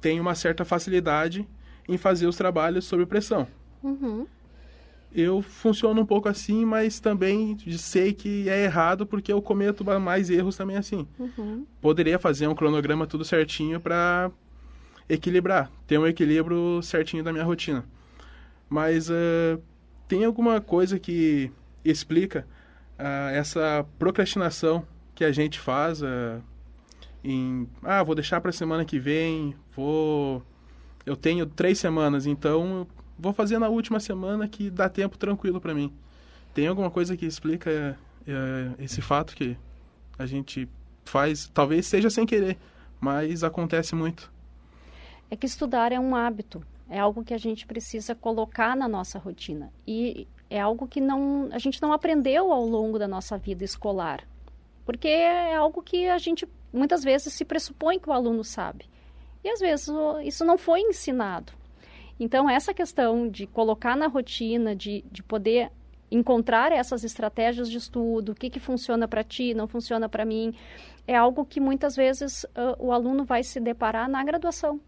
tem 0.00 0.20
uma 0.20 0.34
certa 0.34 0.64
facilidade 0.64 1.46
em 1.88 1.98
fazer 1.98 2.26
os 2.26 2.36
trabalhos 2.36 2.84
sob 2.84 3.04
pressão. 3.04 3.46
Uhum. 3.82 4.26
Eu 5.12 5.42
funciono 5.42 6.00
um 6.00 6.06
pouco 6.06 6.28
assim, 6.28 6.64
mas 6.64 7.00
também 7.00 7.56
sei 7.76 8.12
que 8.12 8.48
é 8.48 8.64
errado 8.64 9.04
porque 9.04 9.32
eu 9.32 9.42
cometo 9.42 9.84
mais 10.00 10.30
erros 10.30 10.56
também 10.56 10.76
assim. 10.76 11.06
Uhum. 11.18 11.66
Poderia 11.80 12.18
fazer 12.18 12.46
um 12.46 12.54
cronograma 12.54 13.06
tudo 13.06 13.24
certinho 13.24 13.80
para 13.80 14.30
equilibrar, 15.08 15.70
ter 15.86 15.98
um 15.98 16.06
equilíbrio 16.06 16.80
certinho 16.82 17.24
da 17.24 17.32
minha 17.32 17.44
rotina. 17.44 17.84
Mas 18.68 19.10
uh, 19.10 19.60
tem 20.06 20.24
alguma 20.24 20.60
coisa 20.60 20.98
que 20.98 21.50
explica 21.84 22.46
uh, 22.98 23.30
essa 23.32 23.84
procrastinação 23.98 24.86
que 25.14 25.24
a 25.24 25.32
gente 25.32 25.58
faz 25.58 26.02
uh, 26.02 26.40
em 27.22 27.68
ah 27.82 28.02
vou 28.02 28.14
deixar 28.14 28.40
para 28.40 28.52
semana 28.52 28.84
que 28.84 28.98
vem 28.98 29.54
vou 29.74 30.42
eu 31.04 31.16
tenho 31.16 31.44
três 31.46 31.78
semanas 31.78 32.26
então 32.26 32.86
vou 33.20 33.32
fazer 33.32 33.58
na 33.58 33.68
última 33.68 34.00
semana 34.00 34.48
que 34.48 34.70
dá 34.70 34.88
tempo 34.88 35.18
tranquilo 35.18 35.60
para 35.60 35.74
mim 35.74 35.92
tem 36.54 36.66
alguma 36.66 36.90
coisa 36.90 37.16
que 37.16 37.26
explica 37.26 37.98
uh, 38.22 38.82
esse 38.82 39.00
fato 39.00 39.34
que 39.34 39.56
a 40.18 40.26
gente 40.26 40.68
faz 41.04 41.50
talvez 41.52 41.86
seja 41.86 42.10
sem 42.10 42.26
querer 42.26 42.58
mas 43.00 43.44
acontece 43.44 43.94
muito 43.94 44.32
é 45.30 45.36
que 45.36 45.46
estudar 45.46 45.92
é 45.92 46.00
um 46.00 46.16
hábito 46.16 46.64
é 46.88 46.98
algo 46.98 47.24
que 47.24 47.32
a 47.32 47.38
gente 47.38 47.66
precisa 47.66 48.14
colocar 48.14 48.76
na 48.76 48.88
nossa 48.88 49.18
rotina 49.18 49.72
e 49.86 50.26
é 50.50 50.60
algo 50.60 50.88
que 50.88 51.00
não, 51.00 51.48
a 51.52 51.58
gente 51.58 51.80
não 51.80 51.92
aprendeu 51.92 52.52
ao 52.52 52.66
longo 52.66 52.98
da 52.98 53.06
nossa 53.06 53.38
vida 53.38 53.64
escolar. 53.64 54.26
Porque 54.84 55.06
é 55.06 55.54
algo 55.54 55.80
que 55.80 56.08
a 56.08 56.18
gente 56.18 56.46
muitas 56.72 57.04
vezes 57.04 57.32
se 57.32 57.44
pressupõe 57.44 58.00
que 58.00 58.10
o 58.10 58.12
aluno 58.12 58.42
sabe. 58.42 58.86
E 59.44 59.48
às 59.48 59.60
vezes 59.60 59.88
isso 60.24 60.44
não 60.44 60.58
foi 60.58 60.80
ensinado. 60.80 61.52
Então, 62.20 62.48
essa 62.48 62.74
questão 62.74 63.28
de 63.28 63.46
colocar 63.46 63.96
na 63.96 64.06
rotina, 64.06 64.76
de, 64.76 65.02
de 65.10 65.22
poder 65.22 65.72
encontrar 66.10 66.70
essas 66.70 67.02
estratégias 67.02 67.70
de 67.70 67.78
estudo, 67.78 68.32
o 68.32 68.34
que, 68.34 68.50
que 68.50 68.60
funciona 68.60 69.08
para 69.08 69.24
ti, 69.24 69.54
não 69.54 69.66
funciona 69.66 70.08
para 70.08 70.24
mim, 70.24 70.54
é 71.06 71.16
algo 71.16 71.46
que 71.46 71.58
muitas 71.58 71.96
vezes 71.96 72.44
uh, 72.44 72.76
o 72.78 72.92
aluno 72.92 73.24
vai 73.24 73.42
se 73.42 73.58
deparar 73.58 74.08
na 74.08 74.22
graduação 74.22 74.80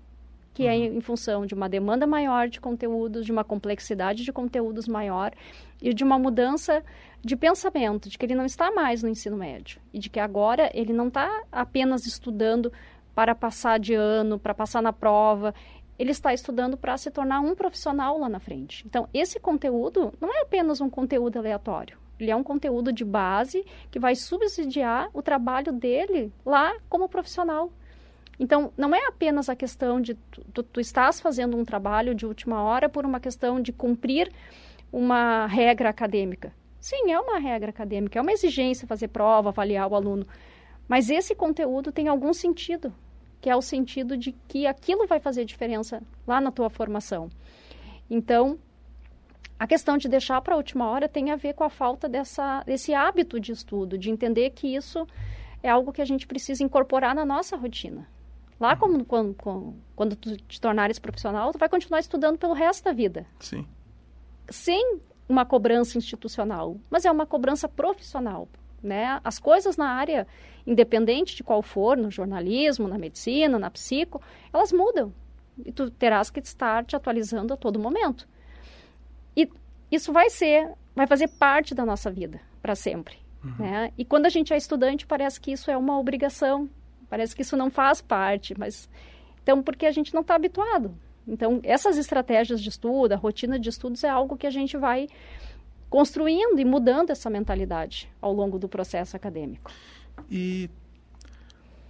que 0.54 0.66
é 0.66 0.76
em 0.76 1.00
função 1.00 1.46
de 1.46 1.54
uma 1.54 1.68
demanda 1.68 2.06
maior 2.06 2.48
de 2.48 2.60
conteúdos, 2.60 3.24
de 3.24 3.32
uma 3.32 3.44
complexidade 3.44 4.24
de 4.24 4.32
conteúdos 4.32 4.86
maior 4.86 5.32
e 5.80 5.94
de 5.94 6.04
uma 6.04 6.18
mudança 6.18 6.84
de 7.22 7.36
pensamento, 7.36 8.08
de 8.08 8.18
que 8.18 8.26
ele 8.26 8.34
não 8.34 8.44
está 8.44 8.70
mais 8.70 9.02
no 9.02 9.08
ensino 9.08 9.36
médio 9.36 9.80
e 9.92 9.98
de 9.98 10.10
que 10.10 10.20
agora 10.20 10.70
ele 10.74 10.92
não 10.92 11.08
está 11.08 11.44
apenas 11.50 12.06
estudando 12.06 12.72
para 13.14 13.34
passar 13.34 13.78
de 13.78 13.94
ano, 13.94 14.38
para 14.38 14.54
passar 14.54 14.82
na 14.82 14.92
prova, 14.92 15.54
ele 15.98 16.10
está 16.10 16.32
estudando 16.32 16.76
para 16.76 16.96
se 16.96 17.10
tornar 17.10 17.40
um 17.40 17.54
profissional 17.54 18.18
lá 18.18 18.28
na 18.28 18.40
frente. 18.40 18.84
Então, 18.86 19.08
esse 19.12 19.38
conteúdo 19.38 20.12
não 20.20 20.34
é 20.34 20.40
apenas 20.40 20.80
um 20.80 20.90
conteúdo 20.90 21.38
aleatório. 21.38 21.98
Ele 22.18 22.30
é 22.30 22.36
um 22.36 22.42
conteúdo 22.42 22.92
de 22.92 23.04
base 23.04 23.64
que 23.90 23.98
vai 23.98 24.14
subsidiar 24.14 25.08
o 25.12 25.22
trabalho 25.22 25.72
dele 25.72 26.32
lá 26.44 26.72
como 26.88 27.08
profissional. 27.08 27.72
Então, 28.38 28.72
não 28.76 28.94
é 28.94 29.06
apenas 29.06 29.48
a 29.48 29.56
questão 29.56 30.00
de 30.00 30.14
tu, 30.52 30.62
tu, 30.62 30.80
estás 30.80 31.20
fazendo 31.20 31.56
um 31.56 31.64
trabalho 31.64 32.14
de 32.14 32.26
última 32.26 32.62
hora 32.62 32.88
por 32.88 33.04
uma 33.04 33.20
questão 33.20 33.60
de 33.60 33.72
cumprir 33.72 34.32
uma 34.92 35.46
regra 35.46 35.88
acadêmica. 35.88 36.52
Sim, 36.80 37.12
é 37.12 37.20
uma 37.20 37.38
regra 37.38 37.70
acadêmica, 37.70 38.18
é 38.18 38.22
uma 38.22 38.32
exigência 38.32 38.88
fazer 38.88 39.08
prova, 39.08 39.50
avaliar 39.50 39.88
o 39.88 39.94
aluno. 39.94 40.26
Mas 40.88 41.10
esse 41.10 41.34
conteúdo 41.34 41.92
tem 41.92 42.08
algum 42.08 42.32
sentido, 42.32 42.92
que 43.42 43.50
é 43.50 43.56
o 43.56 43.60
sentido 43.60 44.16
de 44.16 44.30
que 44.46 44.68
aquilo 44.68 45.04
vai 45.04 45.18
fazer 45.18 45.44
diferença 45.44 46.00
lá 46.24 46.40
na 46.40 46.52
tua 46.52 46.70
formação. 46.70 47.28
Então, 48.08 48.56
a 49.58 49.66
questão 49.66 49.98
de 49.98 50.08
deixar 50.08 50.40
para 50.40 50.54
a 50.54 50.56
última 50.56 50.88
hora 50.88 51.08
tem 51.08 51.32
a 51.32 51.36
ver 51.36 51.52
com 51.52 51.64
a 51.64 51.68
falta 51.68 52.08
dessa, 52.08 52.62
desse 52.62 52.94
hábito 52.94 53.40
de 53.40 53.50
estudo, 53.50 53.98
de 53.98 54.10
entender 54.10 54.50
que 54.50 54.68
isso 54.68 55.04
é 55.60 55.68
algo 55.68 55.92
que 55.92 56.00
a 56.00 56.04
gente 56.04 56.24
precisa 56.24 56.62
incorporar 56.62 57.16
na 57.16 57.24
nossa 57.24 57.56
rotina. 57.56 58.06
Lá, 58.60 58.76
como, 58.76 59.04
quando, 59.04 59.34
quando, 59.34 59.74
quando 59.96 60.14
tu 60.14 60.36
te 60.36 60.60
tornares 60.60 61.00
profissional, 61.00 61.50
tu 61.50 61.58
vai 61.58 61.68
continuar 61.68 61.98
estudando 61.98 62.38
pelo 62.38 62.52
resto 62.52 62.84
da 62.84 62.92
vida. 62.92 63.26
Sim. 63.40 63.66
Sem 64.48 65.00
uma 65.28 65.44
cobrança 65.44 65.98
institucional, 65.98 66.76
mas 66.88 67.04
é 67.04 67.10
uma 67.10 67.26
cobrança 67.26 67.68
profissional. 67.68 68.48
Né? 68.82 69.20
As 69.22 69.38
coisas 69.38 69.76
na 69.76 69.88
área, 69.88 70.26
independente 70.66 71.36
de 71.36 71.44
qual 71.44 71.62
for, 71.62 71.96
no 71.96 72.10
jornalismo, 72.10 72.88
na 72.88 72.98
medicina, 72.98 73.58
na 73.58 73.70
psico, 73.70 74.20
elas 74.52 74.72
mudam. 74.72 75.12
E 75.64 75.70
tu 75.70 75.90
terás 75.90 76.30
que 76.30 76.40
estar 76.40 76.84
te 76.84 76.96
atualizando 76.96 77.54
a 77.54 77.56
todo 77.56 77.78
momento. 77.78 78.28
E 79.36 79.48
isso 79.90 80.12
vai 80.12 80.30
ser, 80.30 80.72
vai 80.94 81.06
fazer 81.06 81.28
parte 81.28 81.74
da 81.74 81.86
nossa 81.86 82.10
vida 82.10 82.40
para 82.60 82.74
sempre. 82.74 83.16
Uhum. 83.44 83.54
Né? 83.58 83.92
E 83.96 84.04
quando 84.04 84.26
a 84.26 84.30
gente 84.30 84.52
é 84.52 84.56
estudante, 84.56 85.06
parece 85.06 85.40
que 85.40 85.52
isso 85.52 85.70
é 85.70 85.76
uma 85.76 85.98
obrigação 85.98 86.68
Parece 87.12 87.36
que 87.36 87.42
isso 87.42 87.58
não 87.58 87.70
faz 87.70 88.00
parte, 88.00 88.58
mas 88.58 88.88
então 89.42 89.62
porque 89.62 89.84
a 89.84 89.90
gente 89.90 90.14
não 90.14 90.22
está 90.22 90.34
habituado. 90.34 90.96
Então 91.28 91.60
essas 91.62 91.98
estratégias 91.98 92.58
de 92.58 92.70
estudo, 92.70 93.12
a 93.12 93.16
rotina 93.16 93.58
de 93.58 93.68
estudos 93.68 94.02
é 94.02 94.08
algo 94.08 94.34
que 94.34 94.46
a 94.46 94.50
gente 94.50 94.78
vai 94.78 95.06
construindo 95.92 96.58
e 96.58 96.64
mudando 96.64 97.10
essa 97.10 97.28
mentalidade 97.28 98.10
ao 98.18 98.32
longo 98.32 98.58
do 98.58 98.66
processo 98.66 99.14
acadêmico. 99.14 99.70
E 100.30 100.70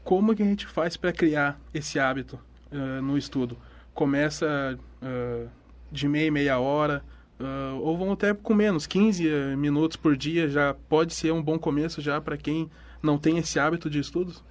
como 0.02 0.34
que 0.34 0.42
a 0.42 0.44
gente 0.44 0.66
faz 0.66 0.96
para 0.96 1.12
criar 1.12 1.60
esse 1.72 2.00
hábito 2.00 2.36
uh, 2.72 3.00
no 3.00 3.16
estudo? 3.16 3.56
Começa 3.94 4.76
uh, 5.00 5.48
de 5.88 6.08
meia 6.08 6.32
meia 6.32 6.58
hora, 6.58 7.04
uh, 7.38 7.78
ou 7.80 7.96
vão 7.96 8.10
até 8.10 8.34
com 8.34 8.52
menos, 8.54 8.88
15 8.88 9.54
minutos 9.56 9.96
por 9.96 10.16
dia 10.16 10.48
já 10.48 10.74
pode 10.88 11.14
ser 11.14 11.32
um 11.32 11.40
bom 11.40 11.56
começo 11.56 12.00
já 12.00 12.20
para 12.20 12.36
quem 12.36 12.68
não 13.00 13.16
tem 13.16 13.38
esse 13.38 13.60
hábito 13.60 13.88
de 13.88 14.00
estudos? 14.00 14.42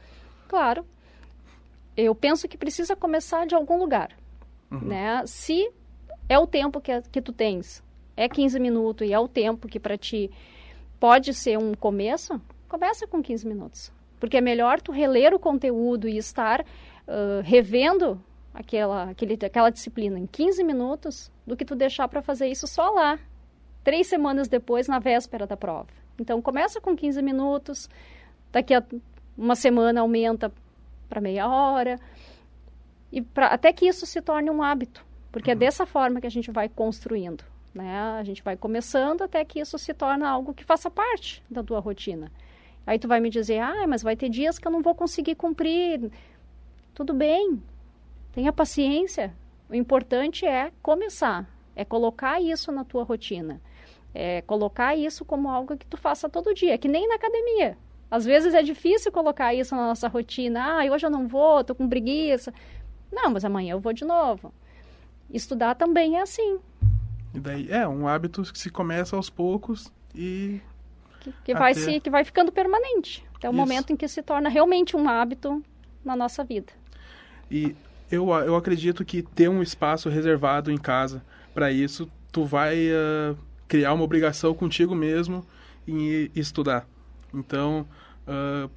Claro. 0.47 0.85
Eu 1.97 2.15
penso 2.15 2.47
que 2.47 2.57
precisa 2.57 2.95
começar 2.95 3.45
de 3.45 3.53
algum 3.53 3.77
lugar. 3.77 4.11
Uhum. 4.71 4.79
Né? 4.79 5.23
Se 5.25 5.69
é 6.29 6.39
o 6.39 6.47
tempo 6.47 6.79
que, 6.79 7.01
que 7.11 7.21
tu 7.21 7.33
tens, 7.33 7.83
é 8.15 8.27
15 8.27 8.59
minutos 8.59 9.07
e 9.07 9.13
é 9.13 9.19
o 9.19 9.27
tempo 9.27 9.67
que 9.67 9.79
para 9.79 9.97
ti 9.97 10.29
pode 10.99 11.33
ser 11.33 11.57
um 11.57 11.73
começo, 11.73 12.39
começa 12.67 13.07
com 13.07 13.21
15 13.21 13.47
minutos. 13.47 13.91
Porque 14.19 14.37
é 14.37 14.41
melhor 14.41 14.79
tu 14.79 14.91
reler 14.91 15.33
o 15.33 15.39
conteúdo 15.39 16.07
e 16.07 16.17
estar 16.17 16.61
uh, 16.61 17.41
revendo 17.43 18.21
aquela, 18.53 19.09
aquele, 19.09 19.37
aquela 19.43 19.69
disciplina 19.69 20.19
em 20.19 20.27
15 20.27 20.63
minutos 20.63 21.31
do 21.45 21.55
que 21.55 21.65
tu 21.65 21.75
deixar 21.75 22.07
para 22.07 22.21
fazer 22.21 22.47
isso 22.47 22.67
só 22.67 22.89
lá, 22.91 23.17
três 23.83 24.07
semanas 24.07 24.47
depois, 24.47 24.87
na 24.87 24.99
véspera 24.99 25.47
da 25.47 25.57
prova. 25.57 25.87
Então, 26.19 26.41
começa 26.41 26.79
com 26.79 26.95
15 26.95 27.21
minutos, 27.21 27.89
daqui 28.51 28.73
a 28.73 28.83
uma 29.37 29.55
semana 29.55 30.01
aumenta 30.01 30.51
para 31.09 31.19
meia 31.19 31.47
hora, 31.47 31.99
e 33.11 33.21
pra, 33.21 33.47
até 33.47 33.73
que 33.73 33.87
isso 33.87 34.05
se 34.05 34.21
torne 34.21 34.49
um 34.49 34.61
hábito, 34.61 35.03
porque 35.31 35.49
é 35.49 35.53
uhum. 35.53 35.57
é 35.57 35.59
dessa 35.59 35.85
forma 35.85 36.21
que 36.21 36.27
a 36.27 36.31
gente 36.31 36.51
vai 36.51 36.69
construindo. 36.69 37.43
Né? 37.73 37.97
A 38.19 38.23
gente 38.23 38.43
vai 38.43 38.57
começando 38.57 39.21
até 39.21 39.43
que 39.45 39.59
isso 39.59 39.77
se 39.77 39.93
torna 39.93 40.27
algo 40.27 40.53
que 40.53 40.63
faça 40.63 40.89
parte 40.89 41.43
da 41.49 41.63
tua 41.63 41.79
rotina. 41.79 42.31
Aí 42.85 42.99
tu 42.99 43.07
vai 43.07 43.19
me 43.19 43.29
dizer, 43.29 43.59
ah, 43.59 43.85
mas 43.87 44.03
vai 44.03 44.15
ter 44.15 44.29
dias 44.29 44.57
que 44.57 44.67
eu 44.67 44.71
não 44.71 44.81
vou 44.81 44.95
conseguir 44.95 45.35
cumprir. 45.35 46.11
Tudo 46.93 47.13
bem, 47.13 47.61
tenha 48.33 48.51
paciência. 48.51 49.33
O 49.69 49.75
importante 49.75 50.45
é 50.45 50.71
começar, 50.81 51.47
é 51.75 51.85
colocar 51.85 52.41
isso 52.41 52.71
na 52.71 52.83
tua 52.83 53.03
rotina. 53.03 53.61
É 54.13 54.41
colocar 54.41 54.95
isso 54.95 55.23
como 55.23 55.49
algo 55.49 55.77
que 55.77 55.85
tu 55.85 55.95
faça 55.95 56.27
todo 56.27 56.53
dia, 56.53 56.77
que 56.77 56.89
nem 56.89 57.07
na 57.07 57.15
academia. 57.15 57.77
Às 58.09 58.25
vezes 58.25 58.53
é 58.53 58.61
difícil 58.61 59.09
colocar 59.09 59.53
isso 59.53 59.73
na 59.73 59.87
nossa 59.87 60.09
rotina. 60.09 60.81
Ah, 60.81 60.91
hoje 60.91 61.05
eu 61.05 61.09
não 61.09 61.29
vou, 61.29 61.63
tô 61.63 61.73
com 61.73 61.87
preguiça. 61.87 62.53
Não, 63.09 63.29
mas 63.29 63.45
amanhã 63.45 63.71
eu 63.71 63.79
vou 63.79 63.93
de 63.93 64.03
novo. 64.03 64.53
Estudar 65.29 65.75
também 65.75 66.17
é 66.17 66.21
assim. 66.21 66.59
E 67.33 67.39
daí 67.39 67.67
é 67.69 67.87
um 67.87 68.07
hábito 68.07 68.41
que 68.43 68.59
se 68.59 68.69
começa 68.69 69.15
aos 69.15 69.29
poucos 69.29 69.91
e 70.13 70.59
que, 71.21 71.33
que 71.45 71.53
vai 71.53 71.73
se 71.73 71.99
que 71.99 72.09
vai 72.09 72.25
ficando 72.25 72.51
permanente 72.51 73.23
até 73.35 73.47
o 73.47 73.51
Isso. 73.51 73.57
momento 73.57 73.93
em 73.93 73.95
que 73.95 74.07
se 74.07 74.21
torna 74.21 74.49
realmente 74.49 74.95
um 74.95 75.07
hábito 75.07 75.63
na 76.03 76.15
nossa 76.15 76.43
vida. 76.43 76.73
E 77.49 77.75
eu, 78.11 78.29
eu 78.29 78.55
acredito 78.55 79.05
que 79.05 79.21
ter 79.21 79.49
um 79.49 79.61
espaço 79.61 80.09
reservado 80.09 80.71
em 80.71 80.77
casa 80.77 81.23
para 81.53 81.71
isso, 81.71 82.09
tu 82.31 82.45
vai 82.45 82.89
uh, 82.89 83.37
criar 83.67 83.93
uma 83.93 84.03
obrigação 84.03 84.53
contigo 84.53 84.93
mesmo 84.93 85.45
em 85.87 86.29
estudar. 86.35 86.87
Então, 87.33 87.87
uh, 88.27 88.69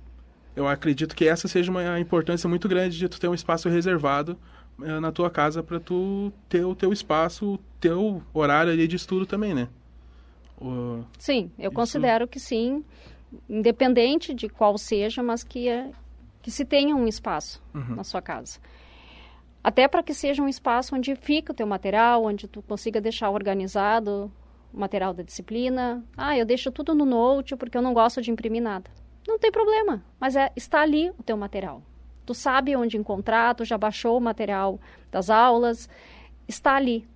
eu 0.54 0.68
acredito 0.68 1.14
que 1.16 1.26
essa 1.26 1.48
seja 1.48 1.70
uma 1.70 1.98
importância 1.98 2.48
muito 2.48 2.68
grande 2.68 2.96
de 2.96 3.08
tu 3.08 3.18
ter 3.18 3.28
um 3.28 3.34
espaço 3.34 3.68
reservado 3.68 4.38
na 4.78 5.12
tua 5.12 5.30
casa 5.30 5.62
para 5.62 5.78
tu 5.78 6.32
ter 6.48 6.64
o 6.64 6.74
teu 6.74 6.92
espaço, 6.92 7.54
o 7.54 7.58
teu 7.80 8.22
horário 8.32 8.72
ali 8.72 8.88
de 8.88 8.96
estudo 8.96 9.24
também, 9.24 9.54
né? 9.54 9.68
sim, 11.18 11.50
eu 11.58 11.70
isso... 11.70 11.74
considero 11.74 12.26
que 12.26 12.40
sim, 12.40 12.84
independente 13.48 14.34
de 14.34 14.48
qual 14.48 14.76
seja, 14.78 15.22
mas 15.22 15.44
que, 15.44 15.68
é, 15.68 15.90
que 16.42 16.50
se 16.50 16.64
tenha 16.64 16.94
um 16.94 17.06
espaço 17.06 17.62
uhum. 17.74 17.96
na 17.96 18.04
sua 18.04 18.22
casa. 18.22 18.58
Até 19.62 19.88
para 19.88 20.02
que 20.02 20.12
seja 20.12 20.42
um 20.42 20.48
espaço 20.48 20.94
onde 20.94 21.16
fica 21.16 21.52
o 21.52 21.54
teu 21.54 21.66
material, 21.66 22.24
onde 22.24 22.46
tu 22.46 22.60
consiga 22.62 23.00
deixar 23.00 23.30
organizado 23.30 24.30
o 24.72 24.78
material 24.78 25.14
da 25.14 25.22
disciplina. 25.22 26.04
Ah, 26.16 26.36
eu 26.36 26.44
deixo 26.44 26.70
tudo 26.70 26.94
no 26.94 27.06
note 27.06 27.56
porque 27.56 27.76
eu 27.76 27.82
não 27.82 27.94
gosto 27.94 28.20
de 28.20 28.30
imprimir 28.30 28.62
nada. 28.62 28.90
Não 29.26 29.38
tem 29.38 29.50
problema, 29.50 30.04
mas 30.20 30.36
é, 30.36 30.52
está 30.54 30.82
ali 30.82 31.08
o 31.18 31.22
teu 31.22 31.36
material. 31.36 31.82
Tu 32.24 32.34
sabe 32.34 32.74
onde 32.76 32.96
encontrar, 32.96 33.54
tu 33.54 33.64
já 33.64 33.76
baixou 33.76 34.18
o 34.18 34.20
material 34.20 34.80
das 35.10 35.30
aulas, 35.30 35.88
está 36.48 36.76
ali. 36.76 37.06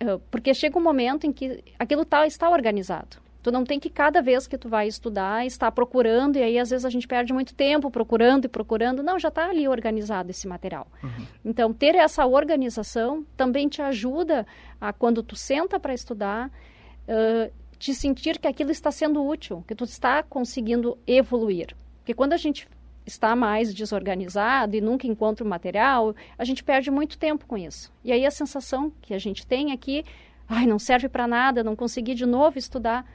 Eh, 0.00 0.18
porque 0.30 0.52
chega 0.52 0.78
um 0.78 0.82
momento 0.82 1.26
em 1.26 1.32
que 1.32 1.62
aquilo 1.78 2.04
tá, 2.04 2.26
está 2.26 2.50
organizado. 2.50 3.22
Tu 3.42 3.52
não 3.52 3.62
tem 3.62 3.78
que 3.78 3.90
cada 3.90 4.22
vez 4.22 4.46
que 4.46 4.56
tu 4.56 4.70
vai 4.70 4.88
estudar 4.88 5.44
estar 5.44 5.70
procurando 5.70 6.36
e 6.36 6.42
aí 6.42 6.58
às 6.58 6.70
vezes 6.70 6.86
a 6.86 6.88
gente 6.88 7.06
perde 7.06 7.30
muito 7.30 7.54
tempo 7.54 7.90
procurando 7.90 8.46
e 8.46 8.48
procurando. 8.48 9.02
Não, 9.02 9.18
já 9.18 9.28
está 9.28 9.50
ali 9.50 9.68
organizado 9.68 10.30
esse 10.30 10.48
material. 10.48 10.86
Uhum. 11.02 11.26
Então 11.44 11.72
ter 11.72 11.94
essa 11.94 12.24
organização 12.24 13.22
também 13.36 13.68
te 13.68 13.82
ajuda 13.82 14.46
a 14.80 14.94
quando 14.94 15.22
tu 15.22 15.36
senta 15.36 15.78
para 15.78 15.92
estudar 15.92 16.48
uh, 16.48 17.52
te 17.78 17.94
sentir 17.94 18.38
que 18.38 18.48
aquilo 18.48 18.70
está 18.70 18.90
sendo 18.90 19.22
útil, 19.22 19.62
que 19.68 19.74
tu 19.74 19.84
está 19.84 20.22
conseguindo 20.22 20.96
evoluir. 21.06 21.76
Porque 21.98 22.14
quando 22.14 22.32
a 22.32 22.38
gente 22.38 22.66
está 23.06 23.36
mais 23.36 23.74
desorganizado 23.74 24.76
e 24.76 24.80
nunca 24.80 25.06
encontra 25.06 25.44
o 25.44 25.48
material, 25.48 26.14
a 26.38 26.44
gente 26.44 26.64
perde 26.64 26.90
muito 26.90 27.18
tempo 27.18 27.46
com 27.46 27.56
isso. 27.56 27.92
E 28.02 28.12
aí 28.12 28.24
a 28.24 28.30
sensação 28.30 28.92
que 29.02 29.12
a 29.12 29.18
gente 29.18 29.46
tem 29.46 29.72
é 29.72 29.76
que, 29.76 30.04
ai, 30.48 30.66
não 30.66 30.78
serve 30.78 31.08
para 31.08 31.26
nada, 31.26 31.62
não 31.62 31.76
consegui 31.76 32.14
de 32.14 32.24
novo 32.24 32.58
estudar. 32.58 33.06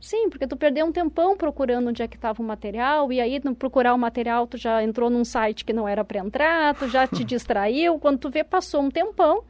Sim, 0.00 0.30
porque 0.30 0.46
tu 0.46 0.56
perdeu 0.56 0.86
um 0.86 0.92
tempão 0.92 1.36
procurando 1.36 1.88
onde 1.88 2.02
é 2.02 2.08
que 2.08 2.16
estava 2.16 2.42
o 2.42 2.44
material, 2.44 3.12
e 3.12 3.20
aí 3.20 3.40
no 3.44 3.54
procurar 3.54 3.94
o 3.94 3.98
material 3.98 4.46
tu 4.46 4.56
já 4.56 4.82
entrou 4.82 5.10
num 5.10 5.24
site 5.24 5.64
que 5.64 5.74
não 5.74 5.86
era 5.86 6.02
para 6.02 6.20
entrar, 6.20 6.74
tu 6.74 6.88
já 6.88 7.06
te 7.06 7.22
distraiu, 7.24 7.98
quando 7.98 8.18
tu 8.18 8.30
vê 8.30 8.42
passou 8.42 8.80
um 8.80 8.90
tempão, 8.90 9.44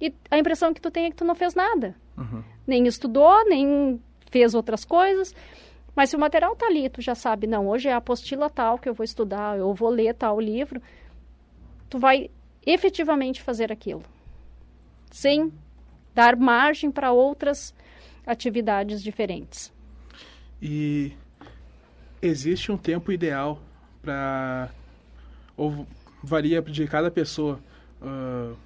e 0.00 0.12
a 0.30 0.38
impressão 0.38 0.74
que 0.74 0.80
tu 0.80 0.90
tem 0.90 1.06
é 1.06 1.10
que 1.10 1.16
tu 1.16 1.24
não 1.24 1.34
fez 1.34 1.54
nada. 1.54 1.94
Uhum. 2.16 2.42
Nem 2.66 2.86
estudou, 2.86 3.48
nem 3.48 4.00
fez 4.30 4.54
outras 4.54 4.84
coisas. 4.84 5.34
Mas 5.98 6.10
se 6.10 6.16
o 6.16 6.20
material 6.20 6.52
está 6.52 6.66
ali, 6.66 6.88
tu 6.88 7.02
já 7.02 7.16
sabe, 7.16 7.48
não, 7.48 7.66
hoje 7.66 7.88
é 7.88 7.92
a 7.92 7.96
apostila 7.96 8.48
tal 8.48 8.78
que 8.78 8.88
eu 8.88 8.94
vou 8.94 9.02
estudar, 9.02 9.58
eu 9.58 9.74
vou 9.74 9.88
ler 9.88 10.14
tal 10.14 10.40
livro, 10.40 10.80
tu 11.90 11.98
vai 11.98 12.30
efetivamente 12.64 13.42
fazer 13.42 13.72
aquilo, 13.72 14.04
sem 15.10 15.52
dar 16.14 16.36
margem 16.36 16.88
para 16.88 17.10
outras 17.10 17.74
atividades 18.24 19.02
diferentes. 19.02 19.72
E 20.62 21.14
existe 22.22 22.70
um 22.70 22.78
tempo 22.78 23.10
ideal 23.10 23.60
para 24.00 24.70
ou 25.56 25.84
varia 26.22 26.62
de 26.62 26.86
cada 26.86 27.10
pessoa 27.10 27.58
uh, 28.00 28.56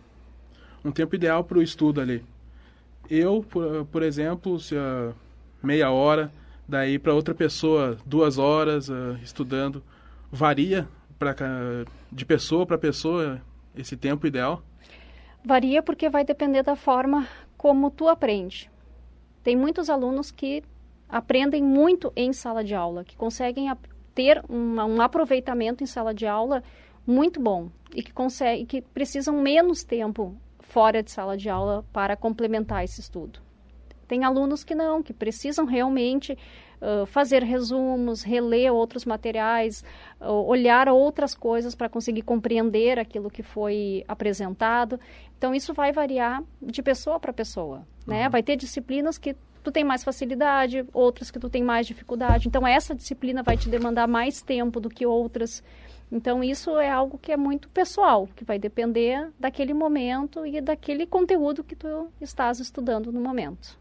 um 0.84 0.92
tempo 0.92 1.14
ideal 1.14 1.42
para 1.42 1.56
o 1.56 1.62
estudo 1.62 1.98
ali. 1.98 2.22
Eu, 3.08 3.42
por, 3.42 3.86
por 3.86 4.02
exemplo, 4.02 4.60
se 4.60 4.74
uh, 4.76 5.14
meia 5.62 5.90
hora 5.90 6.30
daí 6.72 6.98
para 6.98 7.12
outra 7.12 7.34
pessoa 7.34 7.98
duas 8.06 8.38
horas 8.38 8.88
uh, 8.88 9.18
estudando. 9.22 9.82
Varia 10.30 10.88
para 11.18 11.36
de 12.10 12.24
pessoa 12.24 12.64
para 12.64 12.78
pessoa 12.78 13.42
esse 13.76 13.94
tempo 13.94 14.26
ideal? 14.26 14.62
Varia 15.44 15.82
porque 15.82 16.08
vai 16.08 16.24
depender 16.24 16.62
da 16.62 16.74
forma 16.74 17.28
como 17.58 17.90
tu 17.90 18.08
aprende. 18.08 18.70
Tem 19.42 19.54
muitos 19.54 19.90
alunos 19.90 20.30
que 20.30 20.62
aprendem 21.08 21.62
muito 21.62 22.10
em 22.16 22.32
sala 22.32 22.64
de 22.64 22.74
aula 22.74 23.04
que 23.04 23.16
conseguem 23.16 23.70
ter 24.14 24.42
um, 24.48 24.76
um 24.80 25.02
aproveitamento 25.02 25.84
em 25.84 25.86
sala 25.86 26.14
de 26.14 26.26
aula 26.26 26.62
muito 27.06 27.38
bom 27.38 27.70
e 27.94 28.02
que 28.02 28.14
conseguem 28.14 28.64
que 28.64 28.80
precisam 28.80 29.42
menos 29.42 29.84
tempo 29.84 30.34
fora 30.60 31.02
de 31.02 31.10
sala 31.10 31.36
de 31.36 31.50
aula 31.50 31.84
para 31.92 32.16
complementar 32.16 32.82
esse 32.82 33.00
estudo 33.00 33.40
tem 34.06 34.24
alunos 34.24 34.64
que 34.64 34.74
não, 34.74 35.02
que 35.02 35.12
precisam 35.12 35.64
realmente 35.64 36.36
uh, 36.82 37.06
fazer 37.06 37.42
resumos, 37.42 38.22
reler 38.22 38.72
outros 38.72 39.04
materiais, 39.04 39.84
uh, 40.20 40.30
olhar 40.32 40.88
outras 40.88 41.34
coisas 41.34 41.74
para 41.74 41.88
conseguir 41.88 42.22
compreender 42.22 42.98
aquilo 42.98 43.30
que 43.30 43.42
foi 43.42 44.04
apresentado. 44.08 44.98
Então, 45.38 45.54
isso 45.54 45.72
vai 45.72 45.92
variar 45.92 46.42
de 46.60 46.82
pessoa 46.82 47.18
para 47.18 47.32
pessoa. 47.32 47.86
Né? 48.06 48.24
Uhum. 48.24 48.30
Vai 48.30 48.42
ter 48.42 48.56
disciplinas 48.56 49.18
que 49.18 49.36
tu 49.62 49.70
tem 49.70 49.84
mais 49.84 50.02
facilidade, 50.02 50.84
outras 50.92 51.30
que 51.30 51.38
tu 51.38 51.48
tem 51.48 51.62
mais 51.62 51.86
dificuldade. 51.86 52.48
Então, 52.48 52.66
essa 52.66 52.94
disciplina 52.94 53.42
vai 53.42 53.56
te 53.56 53.68
demandar 53.68 54.08
mais 54.08 54.42
tempo 54.42 54.80
do 54.80 54.88
que 54.88 55.06
outras. 55.06 55.62
Então, 56.10 56.44
isso 56.44 56.78
é 56.78 56.90
algo 56.90 57.16
que 57.16 57.32
é 57.32 57.36
muito 57.36 57.68
pessoal, 57.68 58.28
que 58.36 58.44
vai 58.44 58.58
depender 58.58 59.30
daquele 59.38 59.72
momento 59.72 60.44
e 60.44 60.60
daquele 60.60 61.06
conteúdo 61.06 61.64
que 61.64 61.74
tu 61.74 62.08
estás 62.20 62.60
estudando 62.60 63.10
no 63.10 63.20
momento. 63.20 63.80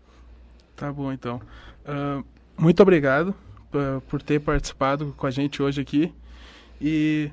Tá 0.81 0.91
bom, 0.91 1.13
então. 1.13 1.39
Uh, 1.85 2.25
muito 2.57 2.81
obrigado 2.81 3.35
uh, 3.71 4.01
por 4.09 4.19
ter 4.19 4.39
participado 4.39 5.13
com 5.15 5.27
a 5.27 5.29
gente 5.29 5.61
hoje 5.61 5.79
aqui. 5.79 6.11
E 6.81 7.29